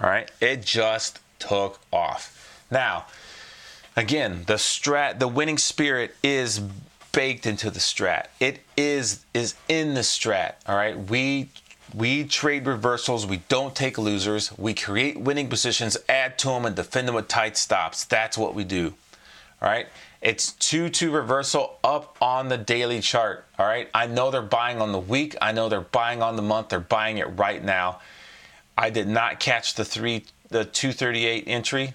All 0.00 0.10
right, 0.10 0.30
it 0.40 0.62
just 0.62 1.20
took 1.38 1.80
off. 1.90 2.64
Now, 2.70 3.06
again, 3.96 4.44
the 4.46 4.54
strat, 4.54 5.20
the 5.20 5.28
winning 5.28 5.56
spirit 5.56 6.16
is 6.22 6.60
baked 7.12 7.46
into 7.46 7.70
the 7.70 7.80
strat. 7.80 8.26
It 8.40 8.60
is 8.76 9.24
is 9.32 9.54
in 9.68 9.94
the 9.94 10.02
strat. 10.02 10.54
All 10.66 10.76
right, 10.76 10.98
we 10.98 11.48
we 11.94 12.24
trade 12.24 12.66
reversals. 12.66 13.26
We 13.26 13.38
don't 13.48 13.74
take 13.74 13.98
losers. 13.98 14.56
We 14.58 14.74
create 14.74 15.18
winning 15.18 15.48
positions, 15.48 15.96
add 16.08 16.38
to 16.38 16.48
them, 16.48 16.66
and 16.66 16.76
defend 16.76 17.08
them 17.08 17.14
with 17.14 17.28
tight 17.28 17.56
stops. 17.56 18.04
That's 18.04 18.36
what 18.36 18.54
we 18.54 18.64
do. 18.64 18.94
All 19.60 19.68
right. 19.68 19.86
It's 20.20 20.52
2 20.52 20.88
2 20.88 21.10
reversal 21.10 21.78
up 21.84 22.16
on 22.20 22.48
the 22.48 22.58
daily 22.58 23.00
chart. 23.00 23.44
All 23.58 23.66
right. 23.66 23.88
I 23.94 24.06
know 24.06 24.30
they're 24.30 24.42
buying 24.42 24.80
on 24.80 24.92
the 24.92 24.98
week. 24.98 25.36
I 25.40 25.52
know 25.52 25.68
they're 25.68 25.80
buying 25.80 26.22
on 26.22 26.36
the 26.36 26.42
month. 26.42 26.70
They're 26.70 26.80
buying 26.80 27.18
it 27.18 27.26
right 27.26 27.62
now. 27.62 28.00
I 28.76 28.90
did 28.90 29.08
not 29.08 29.40
catch 29.40 29.74
the 29.74 29.84
three 29.84 30.24
the 30.50 30.64
238 30.64 31.44
entry. 31.46 31.94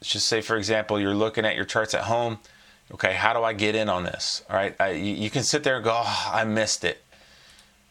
Let's 0.00 0.12
just 0.12 0.26
say, 0.26 0.40
for 0.40 0.56
example, 0.56 1.00
you're 1.00 1.14
looking 1.14 1.44
at 1.44 1.56
your 1.56 1.64
charts 1.64 1.94
at 1.94 2.02
home. 2.02 2.38
Okay, 2.92 3.14
how 3.14 3.32
do 3.32 3.42
I 3.42 3.54
get 3.54 3.74
in 3.74 3.88
on 3.88 4.04
this? 4.04 4.42
All 4.50 4.56
right, 4.56 4.76
I, 4.78 4.90
you, 4.90 5.30
can 5.30 5.42
sit 5.42 5.64
there 5.64 5.76
and 5.76 5.84
go, 5.84 6.02
oh, 6.04 6.30
I 6.32 6.44
missed 6.44 6.84
it. 6.84 7.02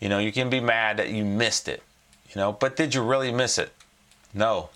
You 0.03 0.09
know, 0.09 0.19
you 0.19 0.33
can 0.33 0.49
be 0.49 0.59
mad 0.59 0.97
that 0.97 1.11
you 1.11 1.23
missed 1.23 1.69
it. 1.69 1.81
You 2.27 2.41
know, 2.41 2.51
but 2.51 2.75
did 2.75 2.93
you 2.93 3.01
really 3.01 3.31
miss 3.31 3.57
it? 3.57 3.71
No. 4.33 4.67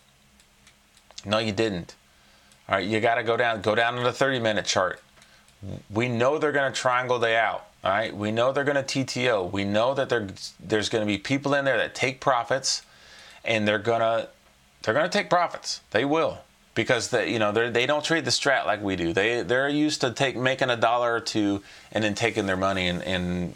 No, 1.25 1.37
you 1.37 1.51
didn't. 1.51 1.95
All 2.69 2.75
right, 2.75 2.87
you 2.87 3.01
got 3.01 3.15
to 3.15 3.23
go 3.23 3.35
down, 3.35 3.61
go 3.61 3.75
down 3.75 3.95
to 3.95 4.03
the 4.03 4.13
30 4.13 4.39
minute 4.39 4.63
chart. 4.63 5.01
We 5.89 6.07
know 6.07 6.37
they're 6.37 6.53
going 6.53 6.71
to 6.71 6.79
triangle 6.79 7.19
they 7.19 7.35
out. 7.35 7.65
All 7.83 7.91
right, 7.91 8.15
we 8.15 8.31
know 8.31 8.53
they're 8.53 8.63
going 8.63 8.81
to 8.81 9.03
TTO. 9.03 9.51
We 9.51 9.65
know 9.65 9.93
that 9.95 10.07
there's 10.61 10.87
going 10.87 11.01
to 11.01 11.05
be 11.05 11.17
people 11.17 11.53
in 11.55 11.65
there 11.65 11.77
that 11.77 11.93
take 11.93 12.21
profits, 12.21 12.83
and 13.43 13.67
they're 13.67 13.79
gonna 13.79 14.29
they're 14.83 14.93
gonna 14.93 15.09
take 15.09 15.29
profits. 15.29 15.81
They 15.91 16.05
will 16.05 16.39
because 16.73 17.09
they 17.09 17.31
you 17.31 17.39
know 17.39 17.51
they 17.51 17.69
they 17.69 17.85
don't 17.85 18.03
trade 18.03 18.23
the 18.25 18.31
strat 18.31 18.65
like 18.65 18.81
we 18.81 18.95
do. 18.95 19.13
They 19.13 19.41
they're 19.41 19.69
used 19.69 20.01
to 20.01 20.11
take 20.11 20.37
making 20.37 20.69
a 20.69 20.77
dollar 20.77 21.13
or 21.13 21.19
two 21.19 21.63
and 21.91 22.03
then 22.03 22.15
taking 22.15 22.45
their 22.45 22.57
money 22.57 22.87
and, 22.87 23.01
and 23.03 23.53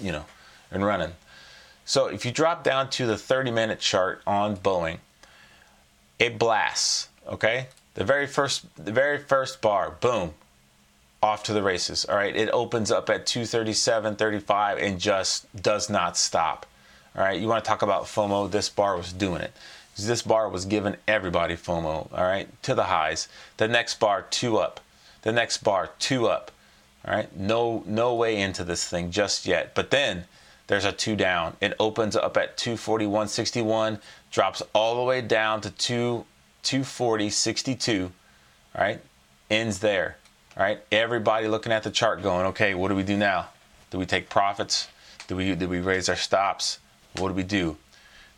you 0.00 0.12
know 0.12 0.24
and 0.70 0.84
running. 0.84 1.12
So 1.84 2.06
if 2.06 2.24
you 2.24 2.30
drop 2.30 2.62
down 2.62 2.90
to 2.90 3.06
the 3.06 3.18
30 3.18 3.50
minute 3.50 3.80
chart 3.80 4.22
on 4.26 4.56
Boeing, 4.56 4.98
it 6.18 6.38
blasts. 6.38 7.08
Okay, 7.28 7.66
the 7.94 8.04
very 8.04 8.26
first, 8.26 8.64
the 8.76 8.92
very 8.92 9.18
first 9.18 9.60
bar, 9.60 9.96
boom, 10.00 10.34
off 11.22 11.42
to 11.44 11.52
the 11.52 11.62
races. 11.62 12.04
All 12.04 12.16
right, 12.16 12.34
it 12.34 12.48
opens 12.50 12.90
up 12.90 13.10
at 13.10 13.26
237.35 13.26 14.82
and 14.82 15.00
just 15.00 15.54
does 15.60 15.90
not 15.90 16.16
stop. 16.16 16.66
All 17.16 17.22
right, 17.22 17.40
you 17.40 17.48
want 17.48 17.64
to 17.64 17.68
talk 17.68 17.82
about 17.82 18.04
FOMO? 18.04 18.50
This 18.50 18.68
bar 18.68 18.96
was 18.96 19.12
doing 19.12 19.42
it. 19.42 19.52
This 19.96 20.22
bar 20.22 20.48
was 20.48 20.64
giving 20.64 20.96
everybody 21.06 21.56
FOMO. 21.56 22.08
All 22.12 22.24
right, 22.24 22.48
to 22.62 22.74
the 22.74 22.84
highs. 22.84 23.28
The 23.56 23.68
next 23.68 24.00
bar, 24.00 24.22
two 24.30 24.58
up. 24.58 24.80
The 25.22 25.32
next 25.32 25.58
bar, 25.58 25.90
two 25.98 26.28
up. 26.28 26.50
All 27.04 27.14
right, 27.14 27.34
no, 27.36 27.82
no 27.86 28.14
way 28.14 28.40
into 28.40 28.64
this 28.64 28.86
thing 28.86 29.10
just 29.10 29.46
yet. 29.46 29.74
But 29.74 29.90
then 29.90 30.24
there's 30.70 30.84
a 30.84 30.92
two 30.92 31.16
down. 31.16 31.56
It 31.60 31.74
opens 31.80 32.14
up 32.14 32.36
at 32.36 32.56
241.61, 32.56 33.98
drops 34.30 34.62
all 34.72 34.94
the 34.94 35.02
way 35.02 35.20
down 35.20 35.60
to 35.62 35.70
2 35.72 36.24
240.62, 36.62 38.04
all 38.04 38.10
right, 38.76 39.00
ends 39.50 39.80
there. 39.80 40.16
Right, 40.56 40.80
everybody 40.92 41.48
looking 41.48 41.72
at 41.72 41.82
the 41.82 41.90
chart 41.90 42.22
going, 42.22 42.46
okay, 42.46 42.74
what 42.74 42.88
do 42.88 42.94
we 42.94 43.02
do 43.02 43.16
now? 43.16 43.48
Do 43.90 43.98
we 43.98 44.06
take 44.06 44.28
profits? 44.28 44.86
Do 45.26 45.34
we 45.34 45.54
do 45.56 45.68
we 45.68 45.80
raise 45.80 46.08
our 46.08 46.16
stops? 46.16 46.78
What 47.16 47.28
do 47.28 47.34
we 47.34 47.42
do? 47.42 47.76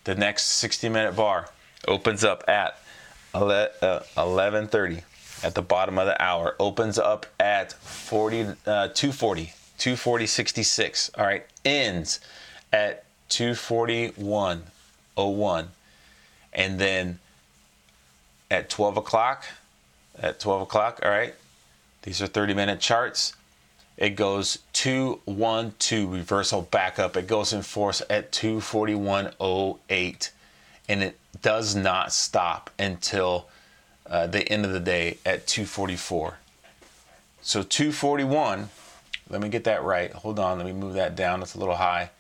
The 0.04 0.14
next 0.14 0.44
60 0.44 0.88
minute 0.88 1.14
bar 1.14 1.50
opens 1.86 2.24
up 2.24 2.44
at 2.48 2.78
11:30 3.34 4.98
uh, 4.98 5.46
at 5.46 5.54
the 5.54 5.62
bottom 5.62 5.98
of 5.98 6.06
the 6.06 6.22
hour. 6.22 6.56
Opens 6.58 6.98
up 6.98 7.26
at 7.38 7.72
40 7.72 8.42
uh, 8.66 8.88
240 8.88 9.52
240.66. 9.82 11.10
All 11.18 11.24
right, 11.24 11.44
ends 11.64 12.20
at 12.72 13.04
241.01, 13.30 15.66
and 16.52 16.78
then 16.78 17.18
at 18.48 18.70
12 18.70 18.98
o'clock. 18.98 19.44
At 20.20 20.38
12 20.38 20.62
o'clock, 20.62 21.00
all 21.02 21.10
right. 21.10 21.34
These 22.02 22.22
are 22.22 22.28
30 22.28 22.54
minute 22.54 22.78
charts. 22.78 23.34
It 23.96 24.10
goes 24.10 24.60
2 24.74 25.22
1 25.24 25.74
2 25.78 26.08
reversal 26.08 26.62
back 26.62 27.00
up. 27.00 27.16
It 27.16 27.26
goes 27.26 27.52
in 27.52 27.62
force 27.62 28.02
at 28.08 28.30
241.08 28.30 30.30
and 30.88 31.02
it 31.02 31.18
does 31.40 31.74
not 31.74 32.12
stop 32.12 32.70
until 32.78 33.48
uh, 34.08 34.28
the 34.28 34.48
end 34.48 34.64
of 34.64 34.72
the 34.72 34.80
day 34.80 35.18
at 35.24 35.46
244. 35.46 36.38
So 37.42 37.62
241, 37.62 38.68
let 39.32 39.40
me 39.40 39.48
get 39.48 39.64
that 39.64 39.82
right. 39.82 40.12
Hold 40.12 40.38
on, 40.38 40.58
let 40.58 40.66
me 40.66 40.72
move 40.72 40.94
that 40.94 41.16
down. 41.16 41.42
It's 41.42 41.54
a 41.54 41.58
little 41.58 41.76
high. 41.76 42.10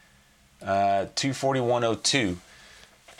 Uh, 0.60 1.06
241.02 1.14 2.36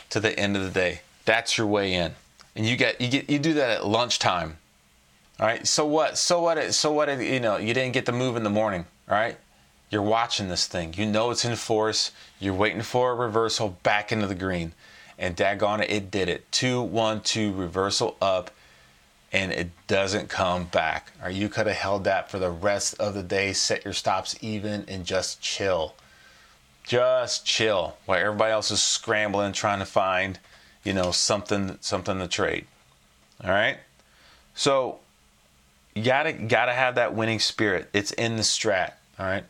to 0.09 0.19
the 0.19 0.37
end 0.37 0.57
of 0.57 0.63
the 0.63 0.69
day. 0.69 1.01
That's 1.25 1.57
your 1.57 1.67
way 1.67 1.93
in 1.93 2.13
and 2.55 2.65
you 2.65 2.75
get 2.75 2.99
you 3.01 3.07
get 3.07 3.29
you 3.29 3.39
do 3.39 3.53
that 3.55 3.69
at 3.69 3.85
lunchtime. 3.85 4.57
All 5.39 5.47
right. 5.47 5.65
So 5.67 5.85
what? 5.85 6.17
So 6.17 6.41
what? 6.41 6.73
So 6.73 6.91
what? 6.91 7.09
You 7.19 7.39
know, 7.39 7.57
you 7.57 7.73
didn't 7.73 7.93
get 7.93 8.05
the 8.05 8.11
move 8.11 8.35
in 8.35 8.43
the 8.43 8.49
morning. 8.49 8.85
All 9.09 9.15
right. 9.15 9.37
You're 9.89 10.01
watching 10.01 10.47
this 10.47 10.67
thing. 10.67 10.93
You 10.95 11.05
know 11.05 11.29
it's 11.31 11.45
in 11.45 11.55
force. 11.55 12.11
You're 12.39 12.53
waiting 12.53 12.81
for 12.81 13.11
a 13.11 13.15
reversal 13.15 13.77
back 13.83 14.11
into 14.11 14.27
the 14.27 14.35
green, 14.35 14.73
and 15.19 15.35
daggone 15.35 15.81
it, 15.81 15.89
it 15.89 16.11
did 16.11 16.29
it. 16.29 16.51
Two, 16.51 16.81
one, 16.81 17.21
two, 17.21 17.53
reversal 17.53 18.17
up, 18.21 18.49
and 19.33 19.51
it 19.51 19.71
doesn't 19.87 20.29
come 20.29 20.65
back. 20.65 21.11
Or 21.21 21.29
you 21.29 21.49
could 21.49 21.67
have 21.67 21.75
held 21.75 22.03
that 22.05 22.31
for 22.31 22.39
the 22.39 22.51
rest 22.51 22.95
of 22.99 23.13
the 23.13 23.23
day. 23.23 23.51
Set 23.51 23.83
your 23.83 23.93
stops 23.93 24.35
even 24.41 24.85
and 24.87 25.05
just 25.05 25.41
chill. 25.41 25.95
Just 26.85 27.45
chill 27.45 27.97
while 28.05 28.19
everybody 28.19 28.51
else 28.51 28.71
is 28.71 28.81
scrambling 28.81 29.51
trying 29.51 29.79
to 29.79 29.85
find 29.85 30.39
you 30.83 30.93
know, 30.93 31.11
something 31.11 31.77
something 31.81 32.19
to 32.19 32.27
trade. 32.27 32.65
All 33.43 33.49
right? 33.49 33.77
So 34.55 34.99
you 35.95 36.03
gotta 36.03 36.33
gotta 36.33 36.73
have 36.73 36.95
that 36.95 37.15
winning 37.15 37.39
spirit. 37.39 37.89
It's 37.93 38.11
in 38.11 38.35
the 38.35 38.43
strat. 38.43 38.93
All 39.19 39.25
right. 39.25 39.43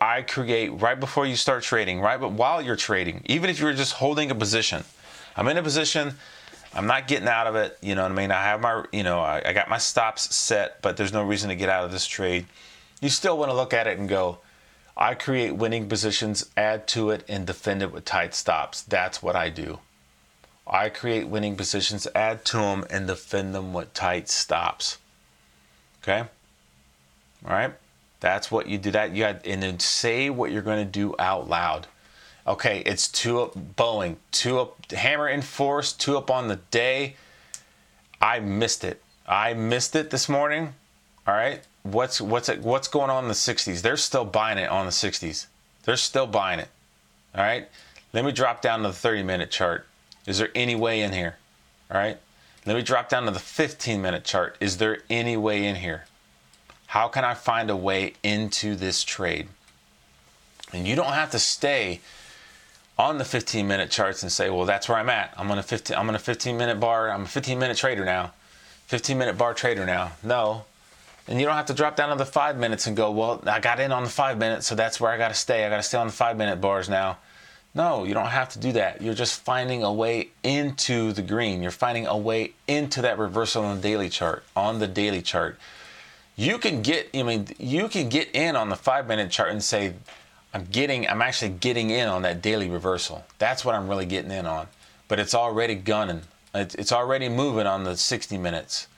I 0.00 0.22
create 0.22 0.68
right 0.80 0.98
before 0.98 1.26
you 1.26 1.36
start 1.36 1.62
trading, 1.62 2.00
right? 2.00 2.20
But 2.20 2.32
while 2.32 2.60
you're 2.60 2.76
trading, 2.76 3.22
even 3.26 3.48
if 3.48 3.60
you're 3.60 3.74
just 3.74 3.94
holding 3.94 4.30
a 4.30 4.34
position, 4.34 4.84
I'm 5.36 5.46
in 5.46 5.56
a 5.56 5.62
position, 5.62 6.14
I'm 6.78 6.86
not 6.86 7.08
getting 7.08 7.26
out 7.26 7.48
of 7.48 7.56
it. 7.56 7.76
You 7.82 7.96
know 7.96 8.04
what 8.04 8.12
I 8.12 8.14
mean? 8.14 8.30
I 8.30 8.44
have 8.44 8.60
my, 8.60 8.84
you 8.92 9.02
know, 9.02 9.18
I, 9.18 9.42
I 9.44 9.52
got 9.52 9.68
my 9.68 9.78
stops 9.78 10.32
set, 10.32 10.80
but 10.80 10.96
there's 10.96 11.12
no 11.12 11.24
reason 11.24 11.48
to 11.48 11.56
get 11.56 11.68
out 11.68 11.84
of 11.84 11.90
this 11.90 12.06
trade. 12.06 12.46
You 13.00 13.08
still 13.08 13.36
want 13.36 13.50
to 13.50 13.56
look 13.56 13.74
at 13.74 13.88
it 13.88 13.98
and 13.98 14.08
go, 14.08 14.38
I 14.96 15.14
create 15.14 15.56
winning 15.56 15.88
positions, 15.88 16.48
add 16.56 16.86
to 16.88 17.10
it, 17.10 17.24
and 17.28 17.44
defend 17.44 17.82
it 17.82 17.90
with 17.90 18.04
tight 18.04 18.32
stops. 18.32 18.82
That's 18.82 19.20
what 19.20 19.34
I 19.34 19.50
do. 19.50 19.80
I 20.68 20.88
create 20.88 21.26
winning 21.26 21.56
positions, 21.56 22.06
add 22.14 22.44
to 22.46 22.58
them, 22.58 22.84
and 22.90 23.08
defend 23.08 23.56
them 23.56 23.72
with 23.72 23.92
tight 23.92 24.28
stops. 24.28 24.98
Okay? 26.04 26.20
All 27.44 27.50
right? 27.50 27.72
That's 28.20 28.52
what 28.52 28.68
you 28.68 28.78
do. 28.78 28.92
That 28.92 29.16
you 29.16 29.24
had, 29.24 29.44
and 29.44 29.64
then 29.64 29.80
say 29.80 30.30
what 30.30 30.52
you're 30.52 30.62
going 30.62 30.86
to 30.86 30.90
do 30.90 31.16
out 31.18 31.48
loud. 31.48 31.88
Okay, 32.48 32.82
it's 32.86 33.08
two 33.08 33.42
up 33.42 33.54
Boeing, 33.76 34.16
two 34.32 34.58
up 34.58 34.90
hammer 34.90 35.28
in 35.28 35.42
force, 35.42 35.92
two 35.92 36.16
up 36.16 36.30
on 36.30 36.48
the 36.48 36.56
day. 36.56 37.14
I 38.22 38.40
missed 38.40 38.84
it. 38.84 39.02
I 39.26 39.52
missed 39.52 39.94
it 39.94 40.08
this 40.08 40.30
morning. 40.30 40.72
All 41.26 41.34
right. 41.34 41.60
What's 41.82 42.22
what's 42.22 42.48
it, 42.48 42.62
what's 42.62 42.88
going 42.88 43.10
on 43.10 43.24
in 43.24 43.28
the 43.28 43.34
60s? 43.34 43.82
They're 43.82 43.98
still 43.98 44.24
buying 44.24 44.56
it 44.56 44.70
on 44.70 44.86
the 44.86 44.92
60s. 44.92 45.46
They're 45.84 45.96
still 45.96 46.26
buying 46.26 46.58
it. 46.58 46.68
All 47.34 47.42
right. 47.42 47.68
Let 48.14 48.24
me 48.24 48.32
drop 48.32 48.62
down 48.62 48.80
to 48.80 48.88
the 48.88 48.94
30 48.94 49.24
minute 49.24 49.50
chart. 49.50 49.86
Is 50.24 50.38
there 50.38 50.48
any 50.54 50.74
way 50.74 51.02
in 51.02 51.12
here? 51.12 51.36
All 51.90 51.98
right. 51.98 52.16
Let 52.64 52.76
me 52.76 52.82
drop 52.82 53.10
down 53.10 53.26
to 53.26 53.30
the 53.30 53.38
15 53.38 54.00
minute 54.00 54.24
chart. 54.24 54.56
Is 54.58 54.78
there 54.78 55.00
any 55.10 55.36
way 55.36 55.66
in 55.66 55.76
here? 55.76 56.06
How 56.86 57.08
can 57.08 57.26
I 57.26 57.34
find 57.34 57.68
a 57.68 57.76
way 57.76 58.14
into 58.22 58.74
this 58.74 59.04
trade? 59.04 59.48
And 60.72 60.88
you 60.88 60.96
don't 60.96 61.12
have 61.12 61.30
to 61.32 61.38
stay 61.38 62.00
on 62.98 63.18
the 63.18 63.24
15 63.24 63.66
minute 63.66 63.90
charts 63.90 64.22
and 64.22 64.32
say, 64.32 64.50
well, 64.50 64.64
that's 64.64 64.88
where 64.88 64.98
I'm 64.98 65.08
at. 65.08 65.32
I'm 65.36 65.50
on 65.50 65.58
a 65.58 65.62
15, 65.62 65.96
I'm 65.96 66.08
on 66.08 66.14
a 66.14 66.18
15 66.18 66.56
minute 66.56 66.80
bar. 66.80 67.10
I'm 67.10 67.22
a 67.22 67.26
15 67.26 67.58
minute 67.58 67.76
trader 67.76 68.04
now. 68.04 68.32
15 68.86 69.16
minute 69.16 69.38
bar 69.38 69.54
trader 69.54 69.86
now. 69.86 70.12
No. 70.22 70.64
And 71.28 71.38
you 71.38 71.46
don't 71.46 71.56
have 71.56 71.66
to 71.66 71.74
drop 71.74 71.94
down 71.94 72.08
to 72.08 72.16
the 72.16 72.24
five 72.24 72.56
minutes 72.56 72.86
and 72.86 72.96
go, 72.96 73.10
well, 73.10 73.42
I 73.46 73.60
got 73.60 73.80
in 73.80 73.92
on 73.92 74.02
the 74.02 74.08
five 74.08 74.38
minutes, 74.38 74.66
so 74.66 74.74
that's 74.74 74.98
where 74.98 75.12
I 75.12 75.18
got 75.18 75.28
to 75.28 75.34
stay. 75.34 75.66
I 75.66 75.68
got 75.68 75.76
to 75.76 75.82
stay 75.82 75.98
on 75.98 76.06
the 76.06 76.12
five 76.12 76.38
minute 76.38 76.60
bars 76.60 76.88
now. 76.88 77.18
No, 77.74 78.04
you 78.04 78.14
don't 78.14 78.26
have 78.26 78.48
to 78.50 78.58
do 78.58 78.72
that. 78.72 79.02
You're 79.02 79.14
just 79.14 79.42
finding 79.42 79.84
a 79.84 79.92
way 79.92 80.30
into 80.42 81.12
the 81.12 81.20
green. 81.20 81.62
You're 81.62 81.70
finding 81.70 82.06
a 82.06 82.16
way 82.16 82.52
into 82.66 83.02
that 83.02 83.18
reversal 83.18 83.62
on 83.62 83.76
the 83.76 83.82
daily 83.82 84.08
chart, 84.08 84.42
on 84.56 84.78
the 84.78 84.88
daily 84.88 85.20
chart. 85.20 85.58
You 86.34 86.56
can 86.56 86.80
get, 86.80 87.10
I 87.14 87.22
mean, 87.22 87.48
you 87.58 87.88
can 87.88 88.08
get 88.08 88.34
in 88.34 88.56
on 88.56 88.70
the 88.70 88.76
five 88.76 89.06
minute 89.06 89.30
chart 89.30 89.50
and 89.50 89.62
say, 89.62 89.92
I'm 90.54 90.64
getting, 90.64 91.08
I'm 91.08 91.22
actually 91.22 91.50
getting 91.50 91.90
in 91.90 92.08
on 92.08 92.22
that 92.22 92.40
daily 92.40 92.68
reversal. 92.68 93.24
That's 93.38 93.64
what 93.64 93.74
I'm 93.74 93.88
really 93.88 94.06
getting 94.06 94.30
in 94.30 94.46
on. 94.46 94.68
But 95.06 95.18
it's 95.18 95.34
already 95.34 95.74
gunning. 95.74 96.22
It's 96.54 96.92
already 96.92 97.28
moving 97.28 97.66
on 97.66 97.84
the 97.84 97.96
60 97.96 98.38
minutes. 98.38 98.88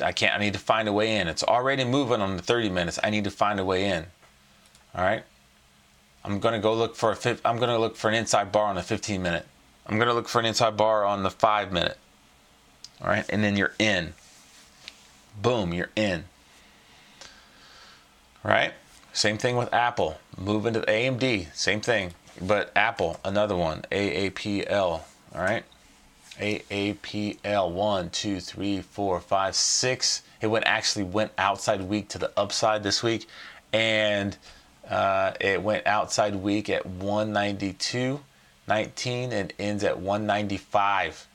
I 0.00 0.12
can't, 0.12 0.34
I 0.34 0.38
need 0.38 0.52
to 0.52 0.58
find 0.58 0.88
a 0.88 0.92
way 0.92 1.16
in. 1.16 1.28
It's 1.28 1.42
already 1.42 1.84
moving 1.84 2.20
on 2.20 2.36
the 2.36 2.42
30 2.42 2.68
minutes. 2.68 2.98
I 3.02 3.10
need 3.10 3.24
to 3.24 3.30
find 3.30 3.58
a 3.58 3.64
way 3.64 3.86
in. 3.86 4.06
All 4.94 5.04
right. 5.04 5.24
I'm 6.24 6.38
going 6.38 6.54
to 6.54 6.60
go 6.60 6.74
look 6.74 6.94
for 6.94 7.12
a, 7.12 7.38
I'm 7.44 7.56
going 7.56 7.68
to 7.68 7.78
look 7.78 7.96
for 7.96 8.08
an 8.08 8.14
inside 8.14 8.52
bar 8.52 8.66
on 8.66 8.76
the 8.76 8.82
15 8.82 9.22
minute. 9.22 9.46
I'm 9.86 9.96
going 9.96 10.08
to 10.08 10.14
look 10.14 10.28
for 10.28 10.38
an 10.38 10.46
inside 10.46 10.76
bar 10.76 11.04
on 11.04 11.22
the 11.22 11.30
five 11.30 11.72
minute. 11.72 11.98
All 13.00 13.08
right. 13.08 13.24
And 13.28 13.42
then 13.42 13.56
you're 13.56 13.74
in. 13.78 14.14
Boom, 15.40 15.72
you're 15.72 15.90
in. 15.96 16.24
All 18.44 18.50
right. 18.50 18.72
Same 19.12 19.38
thing 19.38 19.56
with 19.56 19.72
Apple. 19.72 20.18
Move 20.38 20.66
into 20.66 20.80
the 20.80 20.86
AMD. 20.86 21.54
Same 21.54 21.80
thing. 21.80 22.14
But 22.40 22.72
Apple, 22.74 23.20
another 23.24 23.56
one. 23.56 23.82
AAPL. 23.90 25.02
All 25.34 25.34
right. 25.34 25.64
AAPL 26.38 27.70
one, 27.70 28.10
two, 28.10 28.40
three, 28.40 28.80
four, 28.80 29.20
five, 29.20 29.54
six. 29.54 30.22
It 30.40 30.48
went 30.48 30.66
actually 30.66 31.04
went 31.04 31.30
outside 31.38 31.82
week 31.82 32.08
to 32.10 32.18
the 32.18 32.32
upside 32.36 32.82
this 32.82 33.00
week, 33.02 33.26
and 33.72 34.36
uh, 34.88 35.32
it 35.40 35.62
went 35.62 35.86
outside 35.86 36.34
week 36.34 36.68
at 36.70 36.84
192.19 36.84 39.32
and 39.32 39.52
ends 39.58 39.84
at 39.84 40.00
195, 40.00 41.26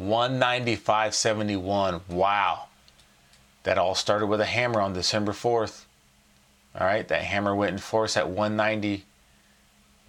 195.71. 0.00 2.00
Wow, 2.08 2.66
that 3.62 3.78
all 3.78 3.94
started 3.94 4.26
with 4.26 4.40
a 4.40 4.46
hammer 4.46 4.80
on 4.80 4.92
December 4.92 5.30
4th. 5.32 5.84
All 6.78 6.86
right, 6.86 7.06
that 7.08 7.22
hammer 7.22 7.54
went 7.54 7.72
in 7.72 7.78
force 7.78 8.16
at 8.16 8.28
190, 8.28 9.04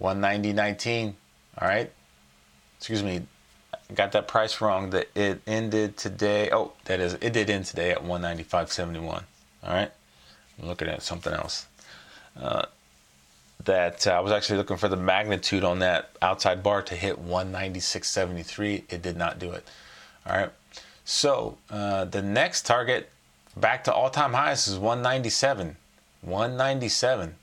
190.19. 0.00 1.14
All 1.58 1.68
right, 1.68 1.90
excuse 2.76 3.02
me, 3.02 3.22
got 3.94 4.12
that 4.12 4.26
price 4.26 4.60
wrong. 4.60 4.90
That 4.90 5.08
it 5.14 5.40
ended 5.46 5.96
today. 5.96 6.50
Oh, 6.52 6.72
that 6.86 7.00
is, 7.00 7.14
it 7.14 7.32
did 7.32 7.50
end 7.50 7.66
today 7.66 7.92
at 7.92 8.02
195.71. 8.02 9.06
All 9.06 9.22
right, 9.64 9.90
I'm 10.60 10.68
looking 10.68 10.88
at 10.88 11.02
something 11.02 11.32
else. 11.32 11.66
Uh, 12.38 12.66
that 13.64 14.06
uh, 14.06 14.12
I 14.12 14.20
was 14.20 14.32
actually 14.32 14.58
looking 14.58 14.76
for 14.76 14.88
the 14.88 14.96
magnitude 14.96 15.64
on 15.64 15.80
that 15.80 16.10
outside 16.22 16.62
bar 16.62 16.82
to 16.82 16.94
hit 16.94 17.24
196.73. 17.24 18.84
It 18.88 19.02
did 19.02 19.16
not 19.16 19.38
do 19.38 19.52
it. 19.52 19.68
All 20.26 20.36
right. 20.36 20.50
So 21.04 21.58
uh, 21.70 22.06
the 22.06 22.22
next 22.22 22.66
target 22.66 23.10
back 23.56 23.84
to 23.84 23.92
all-time 23.92 24.32
highs 24.32 24.66
is 24.68 24.78
197. 24.78 25.76
197. 26.26 27.34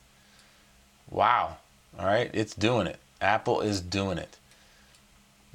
Wow. 1.10 1.56
All 1.98 2.06
right. 2.06 2.30
It's 2.32 2.54
doing 2.54 2.86
it. 2.86 2.98
Apple 3.20 3.60
is 3.60 3.80
doing 3.80 4.18
it. 4.18 4.36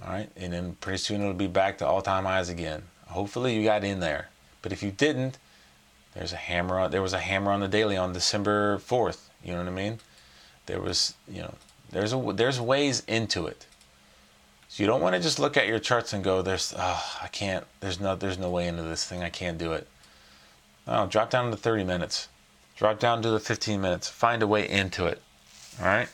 All 0.03 0.11
right. 0.11 0.29
And 0.35 0.51
then 0.53 0.77
pretty 0.81 0.97
soon 0.97 1.21
it'll 1.21 1.33
be 1.33 1.47
back 1.47 1.77
to 1.77 1.87
all-time 1.87 2.25
highs 2.25 2.49
again. 2.49 2.83
Hopefully 3.07 3.55
you 3.55 3.63
got 3.63 3.83
in 3.83 3.99
there. 3.99 4.29
But 4.61 4.71
if 4.71 4.83
you 4.83 4.91
didn't, 4.91 5.37
there's 6.13 6.33
a 6.33 6.37
hammer 6.37 6.79
on, 6.79 6.91
there 6.91 7.01
was 7.01 7.13
a 7.13 7.19
hammer 7.19 7.51
on 7.51 7.59
the 7.59 7.67
daily 7.67 7.95
on 7.95 8.13
December 8.13 8.79
4th. 8.79 9.29
You 9.43 9.53
know 9.53 9.59
what 9.59 9.67
I 9.67 9.71
mean? 9.71 9.99
There 10.65 10.81
was, 10.81 11.13
you 11.27 11.41
know, 11.41 11.53
there's 11.91 12.13
a 12.13 12.33
there's 12.35 12.59
ways 12.59 13.03
into 13.07 13.47
it. 13.47 13.65
So 14.67 14.83
you 14.83 14.87
don't 14.87 15.01
want 15.01 15.15
to 15.15 15.21
just 15.21 15.39
look 15.39 15.57
at 15.57 15.65
your 15.67 15.79
charts 15.79 16.13
and 16.13 16.23
go, 16.23 16.43
"There's, 16.43 16.73
oh, 16.77 17.17
I 17.21 17.27
can't. 17.27 17.65
There's 17.79 17.99
no, 17.99 18.15
there's 18.15 18.37
no 18.37 18.51
way 18.51 18.67
into 18.67 18.83
this 18.83 19.03
thing. 19.03 19.23
I 19.23 19.29
can't 19.29 19.57
do 19.57 19.73
it." 19.73 19.87
Oh, 20.87 21.07
drop 21.07 21.31
down 21.31 21.49
to 21.49 21.57
30 21.57 21.83
minutes. 21.83 22.27
Drop 22.79 22.97
down 22.97 23.21
to 23.23 23.29
the 23.29 23.41
15 23.41 23.81
minutes. 23.81 24.07
Find 24.07 24.41
a 24.41 24.47
way 24.47 24.67
into 24.67 25.05
it. 25.05 25.21
All 25.81 25.85
right, 25.85 26.07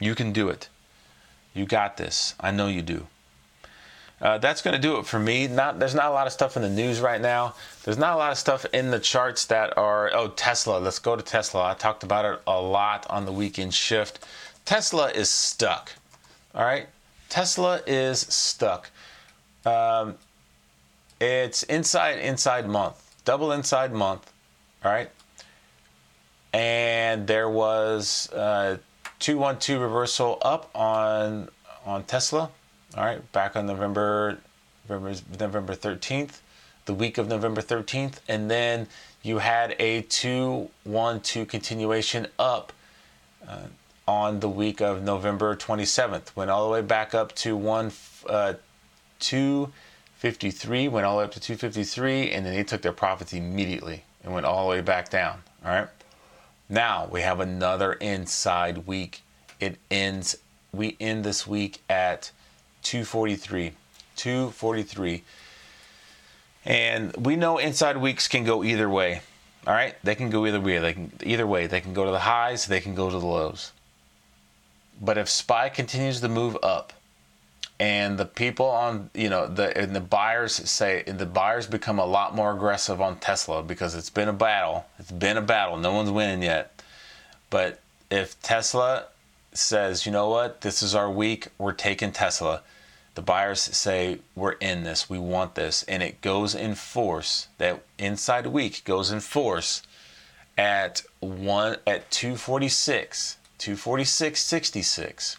you 0.00 0.14
can 0.14 0.32
do 0.32 0.48
it. 0.48 0.70
You 1.52 1.66
got 1.66 1.98
this. 1.98 2.34
I 2.40 2.50
know 2.50 2.66
you 2.66 2.80
do. 2.80 3.06
Uh, 4.18 4.38
that's 4.38 4.62
going 4.62 4.72
to 4.72 4.80
do 4.80 4.96
it 4.96 5.04
for 5.04 5.18
me. 5.18 5.46
Not 5.48 5.78
there's 5.78 5.94
not 5.94 6.06
a 6.06 6.10
lot 6.10 6.26
of 6.26 6.32
stuff 6.32 6.56
in 6.56 6.62
the 6.62 6.70
news 6.70 7.02
right 7.02 7.20
now. 7.20 7.54
There's 7.84 7.98
not 7.98 8.14
a 8.14 8.16
lot 8.16 8.32
of 8.32 8.38
stuff 8.38 8.64
in 8.72 8.90
the 8.90 8.98
charts 8.98 9.44
that 9.46 9.76
are 9.76 10.10
oh 10.14 10.28
Tesla. 10.28 10.78
Let's 10.78 10.98
go 10.98 11.14
to 11.14 11.22
Tesla. 11.22 11.72
I 11.72 11.74
talked 11.74 12.02
about 12.02 12.24
it 12.24 12.40
a 12.46 12.58
lot 12.58 13.06
on 13.10 13.26
the 13.26 13.32
weekend 13.32 13.74
shift. 13.74 14.24
Tesla 14.64 15.10
is 15.10 15.28
stuck. 15.28 15.92
All 16.54 16.64
right, 16.64 16.86
Tesla 17.28 17.82
is 17.86 18.20
stuck. 18.20 18.90
Um, 19.66 20.14
it's 21.20 21.64
inside 21.64 22.18
inside 22.18 22.66
month, 22.66 23.14
double 23.26 23.52
inside 23.52 23.92
month. 23.92 24.32
All 24.82 24.90
right, 24.90 25.10
and 26.58 27.26
there 27.26 27.48
was 27.48 28.30
uh, 28.32 28.78
two 29.18 29.38
one 29.38 29.58
two 29.58 29.78
reversal 29.78 30.38
up 30.42 30.70
on 30.74 31.48
on 31.86 32.04
Tesla 32.04 32.50
all 32.96 33.04
right, 33.04 33.32
back 33.32 33.54
on 33.54 33.66
November, 33.66 34.38
November, 34.88 35.20
November 35.38 35.74
13th, 35.74 36.40
the 36.86 36.94
week 36.94 37.18
of 37.18 37.28
November 37.28 37.60
13th, 37.60 38.20
and 38.26 38.50
then 38.50 38.86
you 39.22 39.38
had 39.38 39.76
a 39.78 40.02
2 40.02 40.70
1 40.84 41.20
2 41.20 41.44
continuation 41.44 42.28
up 42.38 42.72
uh, 43.46 43.64
on 44.06 44.40
the 44.40 44.48
week 44.48 44.80
of 44.80 45.02
November 45.02 45.54
27th. 45.54 46.34
Went 46.34 46.50
all 46.50 46.66
the 46.66 46.72
way 46.72 46.80
back 46.80 47.14
up 47.14 47.34
to 47.36 47.56
1 47.56 47.92
uh, 48.26 48.54
253, 49.20 50.88
went 50.88 51.04
all 51.04 51.16
the 51.16 51.18
way 51.18 51.24
up 51.24 51.32
to 51.32 51.40
253, 51.40 52.30
and 52.30 52.46
then 52.46 52.54
they 52.54 52.64
took 52.64 52.80
their 52.80 52.92
profits 52.92 53.34
immediately 53.34 54.04
and 54.24 54.32
went 54.32 54.46
all 54.46 54.64
the 54.64 54.70
way 54.70 54.80
back 54.80 55.10
down. 55.10 55.42
All 55.62 55.72
right. 55.72 55.88
Now 56.68 57.08
we 57.10 57.22
have 57.22 57.40
another 57.40 57.94
inside 57.94 58.86
week. 58.86 59.22
It 59.58 59.78
ends, 59.90 60.36
we 60.72 60.96
end 61.00 61.24
this 61.24 61.46
week 61.46 61.80
at 61.88 62.30
243. 62.82 63.72
243. 64.16 65.22
And 66.64 67.16
we 67.16 67.36
know 67.36 67.58
inside 67.58 67.96
weeks 67.96 68.28
can 68.28 68.44
go 68.44 68.62
either 68.62 68.88
way. 68.88 69.22
All 69.66 69.74
right? 69.74 69.94
They 70.02 70.14
can 70.14 70.30
go 70.30 70.46
either 70.46 70.60
way. 70.60 70.78
They 70.78 70.92
can 70.92 71.12
either 71.22 71.46
way. 71.46 71.66
They 71.66 71.80
can 71.80 71.94
go 71.94 72.04
to 72.04 72.10
the 72.10 72.20
highs, 72.20 72.66
they 72.66 72.80
can 72.80 72.94
go 72.94 73.10
to 73.10 73.18
the 73.18 73.26
lows. 73.26 73.72
But 75.00 75.16
if 75.16 75.28
SPY 75.28 75.70
continues 75.70 76.20
to 76.20 76.28
move 76.28 76.56
up 76.62 76.92
and 77.80 78.18
the 78.18 78.24
people 78.24 78.66
on, 78.66 79.10
you 79.14 79.28
know, 79.28 79.46
the 79.46 79.76
and 79.76 79.94
the 79.94 80.00
buyers 80.00 80.54
say 80.54 81.02
the 81.02 81.26
buyers 81.26 81.66
become 81.66 81.98
a 81.98 82.06
lot 82.06 82.34
more 82.34 82.52
aggressive 82.52 83.00
on 83.00 83.18
Tesla 83.18 83.62
because 83.62 83.94
it's 83.94 84.10
been 84.10 84.28
a 84.28 84.32
battle. 84.32 84.86
It's 84.98 85.12
been 85.12 85.36
a 85.36 85.42
battle. 85.42 85.76
No 85.76 85.92
one's 85.92 86.10
winning 86.10 86.42
yet. 86.42 86.82
But 87.50 87.80
if 88.10 88.40
Tesla 88.42 89.06
says, 89.52 90.06
you 90.06 90.12
know 90.12 90.28
what, 90.28 90.62
this 90.62 90.82
is 90.82 90.94
our 90.94 91.10
week, 91.10 91.48
we're 91.56 91.72
taking 91.72 92.12
Tesla. 92.12 92.62
The 93.14 93.22
buyers 93.22 93.60
say, 93.60 94.18
we're 94.36 94.52
in 94.52 94.84
this, 94.84 95.10
we 95.10 95.18
want 95.18 95.54
this, 95.56 95.82
and 95.84 96.02
it 96.02 96.20
goes 96.20 96.54
in 96.54 96.74
force. 96.74 97.48
That 97.58 97.82
inside 97.98 98.46
week 98.46 98.84
goes 98.84 99.10
in 99.10 99.20
force 99.20 99.82
at 100.56 101.02
one 101.20 101.76
at 101.86 102.10
246, 102.10 103.36
246.66. 103.58 105.36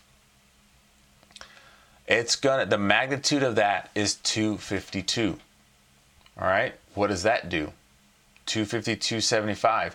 It's 2.10 2.36
gonna 2.36 2.66
the 2.66 2.78
magnitude 2.78 3.44
of 3.44 3.56
that 3.56 3.90
is 3.96 4.16
252. 4.16 5.38
All 6.42 6.48
right, 6.48 6.74
what 6.96 7.08
does 7.08 7.24
that 7.24 7.48
do? 7.48 7.72
252.75 8.48 9.94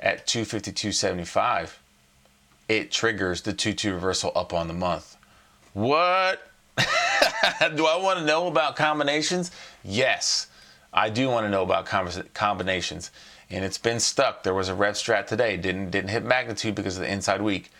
at 0.00 0.26
252.75 0.26 1.72
it 2.68 2.90
triggers 2.90 3.42
the 3.42 3.52
2 3.52 3.72
2 3.74 3.94
reversal 3.94 4.32
up 4.34 4.52
on 4.52 4.68
the 4.68 4.74
month. 4.74 5.16
What? 5.72 6.50
Do 6.76 7.86
I 7.86 7.96
want 7.96 8.18
to 8.18 8.24
know 8.24 8.48
about 8.48 8.76
combinations? 8.76 9.50
Yes. 9.84 10.48
I 10.92 11.10
do 11.10 11.28
want 11.28 11.44
to 11.44 11.50
know 11.50 11.62
about 11.62 11.84
combinations, 12.32 13.10
and 13.50 13.64
it's 13.64 13.76
been 13.76 14.00
stuck. 14.00 14.42
There 14.42 14.54
was 14.54 14.70
a 14.70 14.74
rev 14.74 14.94
strat 14.94 15.26
today, 15.26 15.58
didn't 15.58 15.90
didn't 15.90 16.08
hit 16.08 16.24
magnitude 16.24 16.74
because 16.74 16.96
of 16.96 17.02
the 17.02 17.12
inside 17.12 17.42
week, 17.42 17.70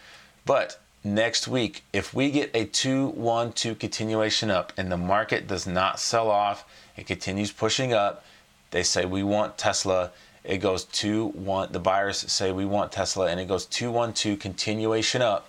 but 0.45 0.79
next 1.07 1.49
week, 1.49 1.85
if 1.93 2.13
we 2.13 2.31
get 2.31 2.51
a 2.53 2.65
2 2.65 3.09
1 3.09 3.53
2 3.53 3.75
continuation 3.77 4.51
up 4.51 4.73
and 4.77 4.91
the 4.91 4.97
market 4.97 5.47
does 5.47 5.67
not 5.67 6.01
sell 6.01 6.31
off, 6.31 6.65
it 6.97 7.07
continues 7.07 7.53
pushing 7.53 7.93
up, 7.93 8.25
they 8.73 8.83
say 8.83 9.05
we 9.05 9.23
want 9.23 9.57
Tesla. 9.57 10.11
It 10.45 10.59
goes 10.59 10.85
2 10.85 11.29
1. 11.29 11.73
The 11.73 11.79
buyers 11.79 12.19
say 12.19 12.53
we 12.53 12.65
want 12.65 12.93
Tesla, 12.93 13.29
and 13.29 13.41
it 13.41 13.49
goes 13.49 13.65
2 13.67 13.91
1 13.91 14.13
2 14.13 14.37
continuation 14.37 15.23
up. 15.23 15.49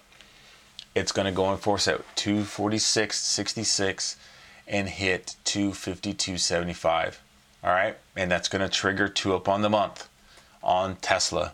It's 0.96 1.12
going 1.12 1.26
to 1.26 1.32
go 1.32 1.52
in 1.52 1.58
force 1.58 1.88
at 1.88 2.02
246.66 2.15 4.15
and 4.67 4.89
hit 4.89 5.36
252.75. 5.46 7.17
All 7.63 7.72
right, 7.72 7.98
and 8.15 8.32
that's 8.32 8.48
going 8.48 8.62
to 8.62 8.70
trigger 8.70 9.08
two 9.08 9.36
up 9.36 9.48
on 9.48 9.62
the 9.62 9.70
month 9.70 10.10
on 10.63 10.96
Tesla. 10.96 11.54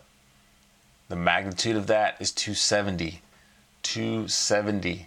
The 1.08 1.16
magnitude 1.16 1.76
of 1.76 1.86
that 1.88 2.16
is 2.20 2.32
270. 2.32 3.20
270. 3.84 5.06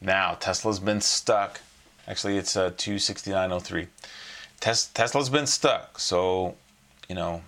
Now, 0.00 0.34
Tesla's 0.34 0.78
been 0.78 1.00
stuck. 1.00 1.60
Actually, 2.06 2.36
it's 2.36 2.56
uh, 2.56 2.70
269.03. 2.72 3.86
Tes- 4.60 4.90
Tesla's 4.92 5.30
been 5.30 5.46
stuck, 5.46 5.98
so 5.98 6.56
you 7.08 7.14
know, 7.14 7.42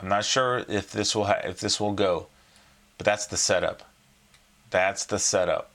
I'm 0.00 0.08
not 0.08 0.24
sure 0.24 0.64
if 0.68 0.90
this 0.92 1.14
will 1.14 1.24
ha- 1.24 1.40
if 1.44 1.60
this 1.60 1.80
will 1.80 1.92
go, 1.92 2.26
but 2.98 3.04
that's 3.04 3.26
the 3.26 3.36
setup. 3.36 3.82
That's 4.70 5.04
the 5.04 5.18
setup. 5.18 5.70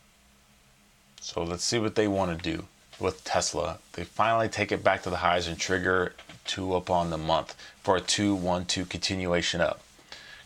So 1.20 1.44
let's 1.44 1.64
see 1.64 1.80
what 1.80 1.96
they 1.96 2.08
want 2.08 2.38
to 2.38 2.52
do 2.52 2.66
with 3.00 3.24
Tesla. 3.24 3.80
They 3.94 4.04
finally 4.04 4.48
take 4.48 4.72
it 4.72 4.84
back 4.84 5.04
to 5.04 5.10
the 5.10 5.18
highs 5.18 5.48
and 5.48 5.58
trigger 5.58 6.14
two 6.46 6.74
up 6.76 6.90
on 6.90 7.10
the 7.10 7.18
month 7.18 7.56
for 7.82 7.98
a 7.98 8.02
two 8.02 8.36
one 8.36 8.66
two 8.66 8.86
continuation 8.86 9.62
up. 9.62 9.82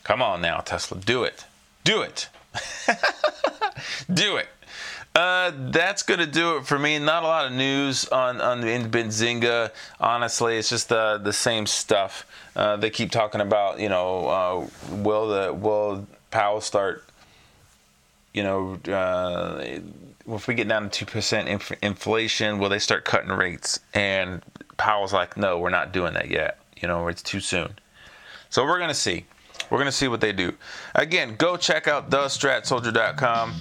Come 0.04 0.22
on 0.22 0.42
now, 0.42 0.60
Tesla, 0.60 0.98
do 0.98 1.24
it, 1.24 1.46
do 1.84 2.02
it. 2.02 2.30
do 4.14 4.38
it. 4.38 4.48
Uh, 5.16 5.52
that's 5.72 6.04
gonna 6.04 6.26
do 6.26 6.58
it 6.58 6.66
for 6.66 6.78
me. 6.78 7.00
Not 7.00 7.24
a 7.24 7.28
lot 7.28 7.46
of 7.48 7.52
news 7.52 8.08
on 8.10 8.40
on 8.40 8.66
in 8.66 8.90
Benzinga. 8.90 9.72
Honestly, 10.00 10.58
it's 10.58 10.70
just 10.70 10.90
the 10.90 11.20
the 11.22 11.34
same 11.34 11.66
stuff. 11.66 12.26
Uh, 12.56 12.78
they 12.78 12.90
keep 12.90 13.12
talking 13.12 13.42
about. 13.42 13.80
You 13.80 13.90
know, 13.90 14.28
uh, 14.28 14.96
will 14.96 15.28
the 15.28 15.54
will 15.54 16.08
Powell 16.32 16.62
start? 16.62 17.04
You 18.34 18.44
know, 18.44 18.80
uh, 18.88 19.80
if 20.28 20.48
we 20.48 20.54
get 20.54 20.68
down 20.68 20.84
to 20.84 20.90
two 20.90 21.06
percent 21.06 21.50
inf- 21.50 21.84
inflation, 21.84 22.60
will 22.60 22.70
they 22.70 22.80
start 22.80 23.04
cutting 23.04 23.32
rates? 23.32 23.80
And 23.94 24.42
Powell's 24.78 25.12
like, 25.12 25.36
no, 25.38 25.58
we're 25.58 25.70
not 25.70 25.92
doing 25.92 26.14
that 26.14 26.30
yet. 26.30 26.60
You 26.82 26.88
know, 26.88 27.08
it's 27.08 27.24
too 27.24 27.40
soon. 27.40 27.74
So 28.50 28.64
we're 28.64 28.80
gonna 28.80 28.94
see. 28.94 29.26
We're 29.70 29.78
going 29.78 29.86
to 29.86 29.92
see 29.92 30.08
what 30.08 30.22
they 30.22 30.34
do. 30.34 30.54
Again, 30.96 31.36
go 31.36 31.58
check 31.58 31.88
out 31.88 32.10
thestratsoldier.com. 32.10 33.54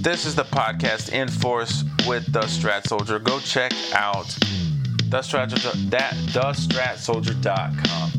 This 0.00 0.24
is 0.24 0.34
the 0.34 0.44
podcast 0.44 1.12
in 1.12 1.28
force 1.28 1.84
with 2.06 2.32
the 2.32 2.42
Strat 2.42 2.86
Soldier. 2.86 3.18
Go 3.18 3.40
check 3.40 3.72
out 3.92 4.26
the 5.08 5.18
Strat 5.18 5.50
that 5.90 6.14
thestratsoldier.com. 6.14 8.10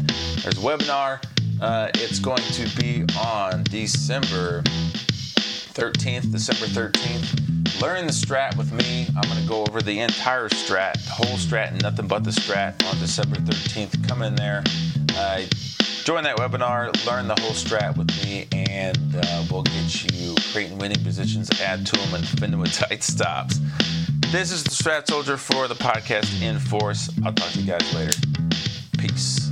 There's 0.43 0.57
a 0.57 0.61
webinar. 0.61 1.23
Uh, 1.59 1.89
it's 1.95 2.19
going 2.19 2.43
to 2.43 2.69
be 2.79 3.03
on 3.19 3.63
December 3.63 4.61
13th, 4.63 6.31
December 6.31 6.65
13th. 6.67 7.81
Learn 7.81 8.07
the 8.07 8.11
strat 8.11 8.57
with 8.57 8.71
me. 8.73 9.07
I'm 9.15 9.29
going 9.29 9.41
to 9.41 9.47
go 9.47 9.63
over 9.63 9.81
the 9.81 9.99
entire 9.99 10.49
strat, 10.49 10.93
the 11.05 11.11
whole 11.11 11.37
strat, 11.37 11.71
and 11.71 11.81
nothing 11.81 12.07
but 12.07 12.23
the 12.23 12.31
strat 12.31 12.83
on 12.87 12.97
December 12.99 13.35
13th. 13.37 14.07
Come 14.07 14.23
in 14.23 14.35
there. 14.35 14.63
Uh, 15.19 15.41
join 16.03 16.23
that 16.23 16.37
webinar, 16.37 16.93
learn 17.07 17.27
the 17.27 17.35
whole 17.41 17.51
strat 17.51 17.97
with 17.97 18.07
me, 18.23 18.47
and 18.51 19.15
uh, 19.15 19.43
we'll 19.49 19.63
get 19.63 20.11
you 20.13 20.35
creating 20.51 20.77
winning 20.77 21.03
positions, 21.03 21.49
add 21.59 21.87
to 21.87 21.93
them, 21.93 22.13
and 22.13 22.23
them 22.25 22.59
with 22.59 22.71
tight 22.71 23.01
stops. 23.01 23.59
This 24.31 24.51
is 24.51 24.63
the 24.63 24.69
Strat 24.69 25.07
Soldier 25.07 25.35
for 25.37 25.67
the 25.67 25.75
podcast 25.75 26.41
in 26.43 26.59
force. 26.59 27.09
I'll 27.25 27.33
talk 27.33 27.49
to 27.51 27.59
you 27.59 27.65
guys 27.65 27.93
later. 27.95 28.13
Peace. 28.99 29.46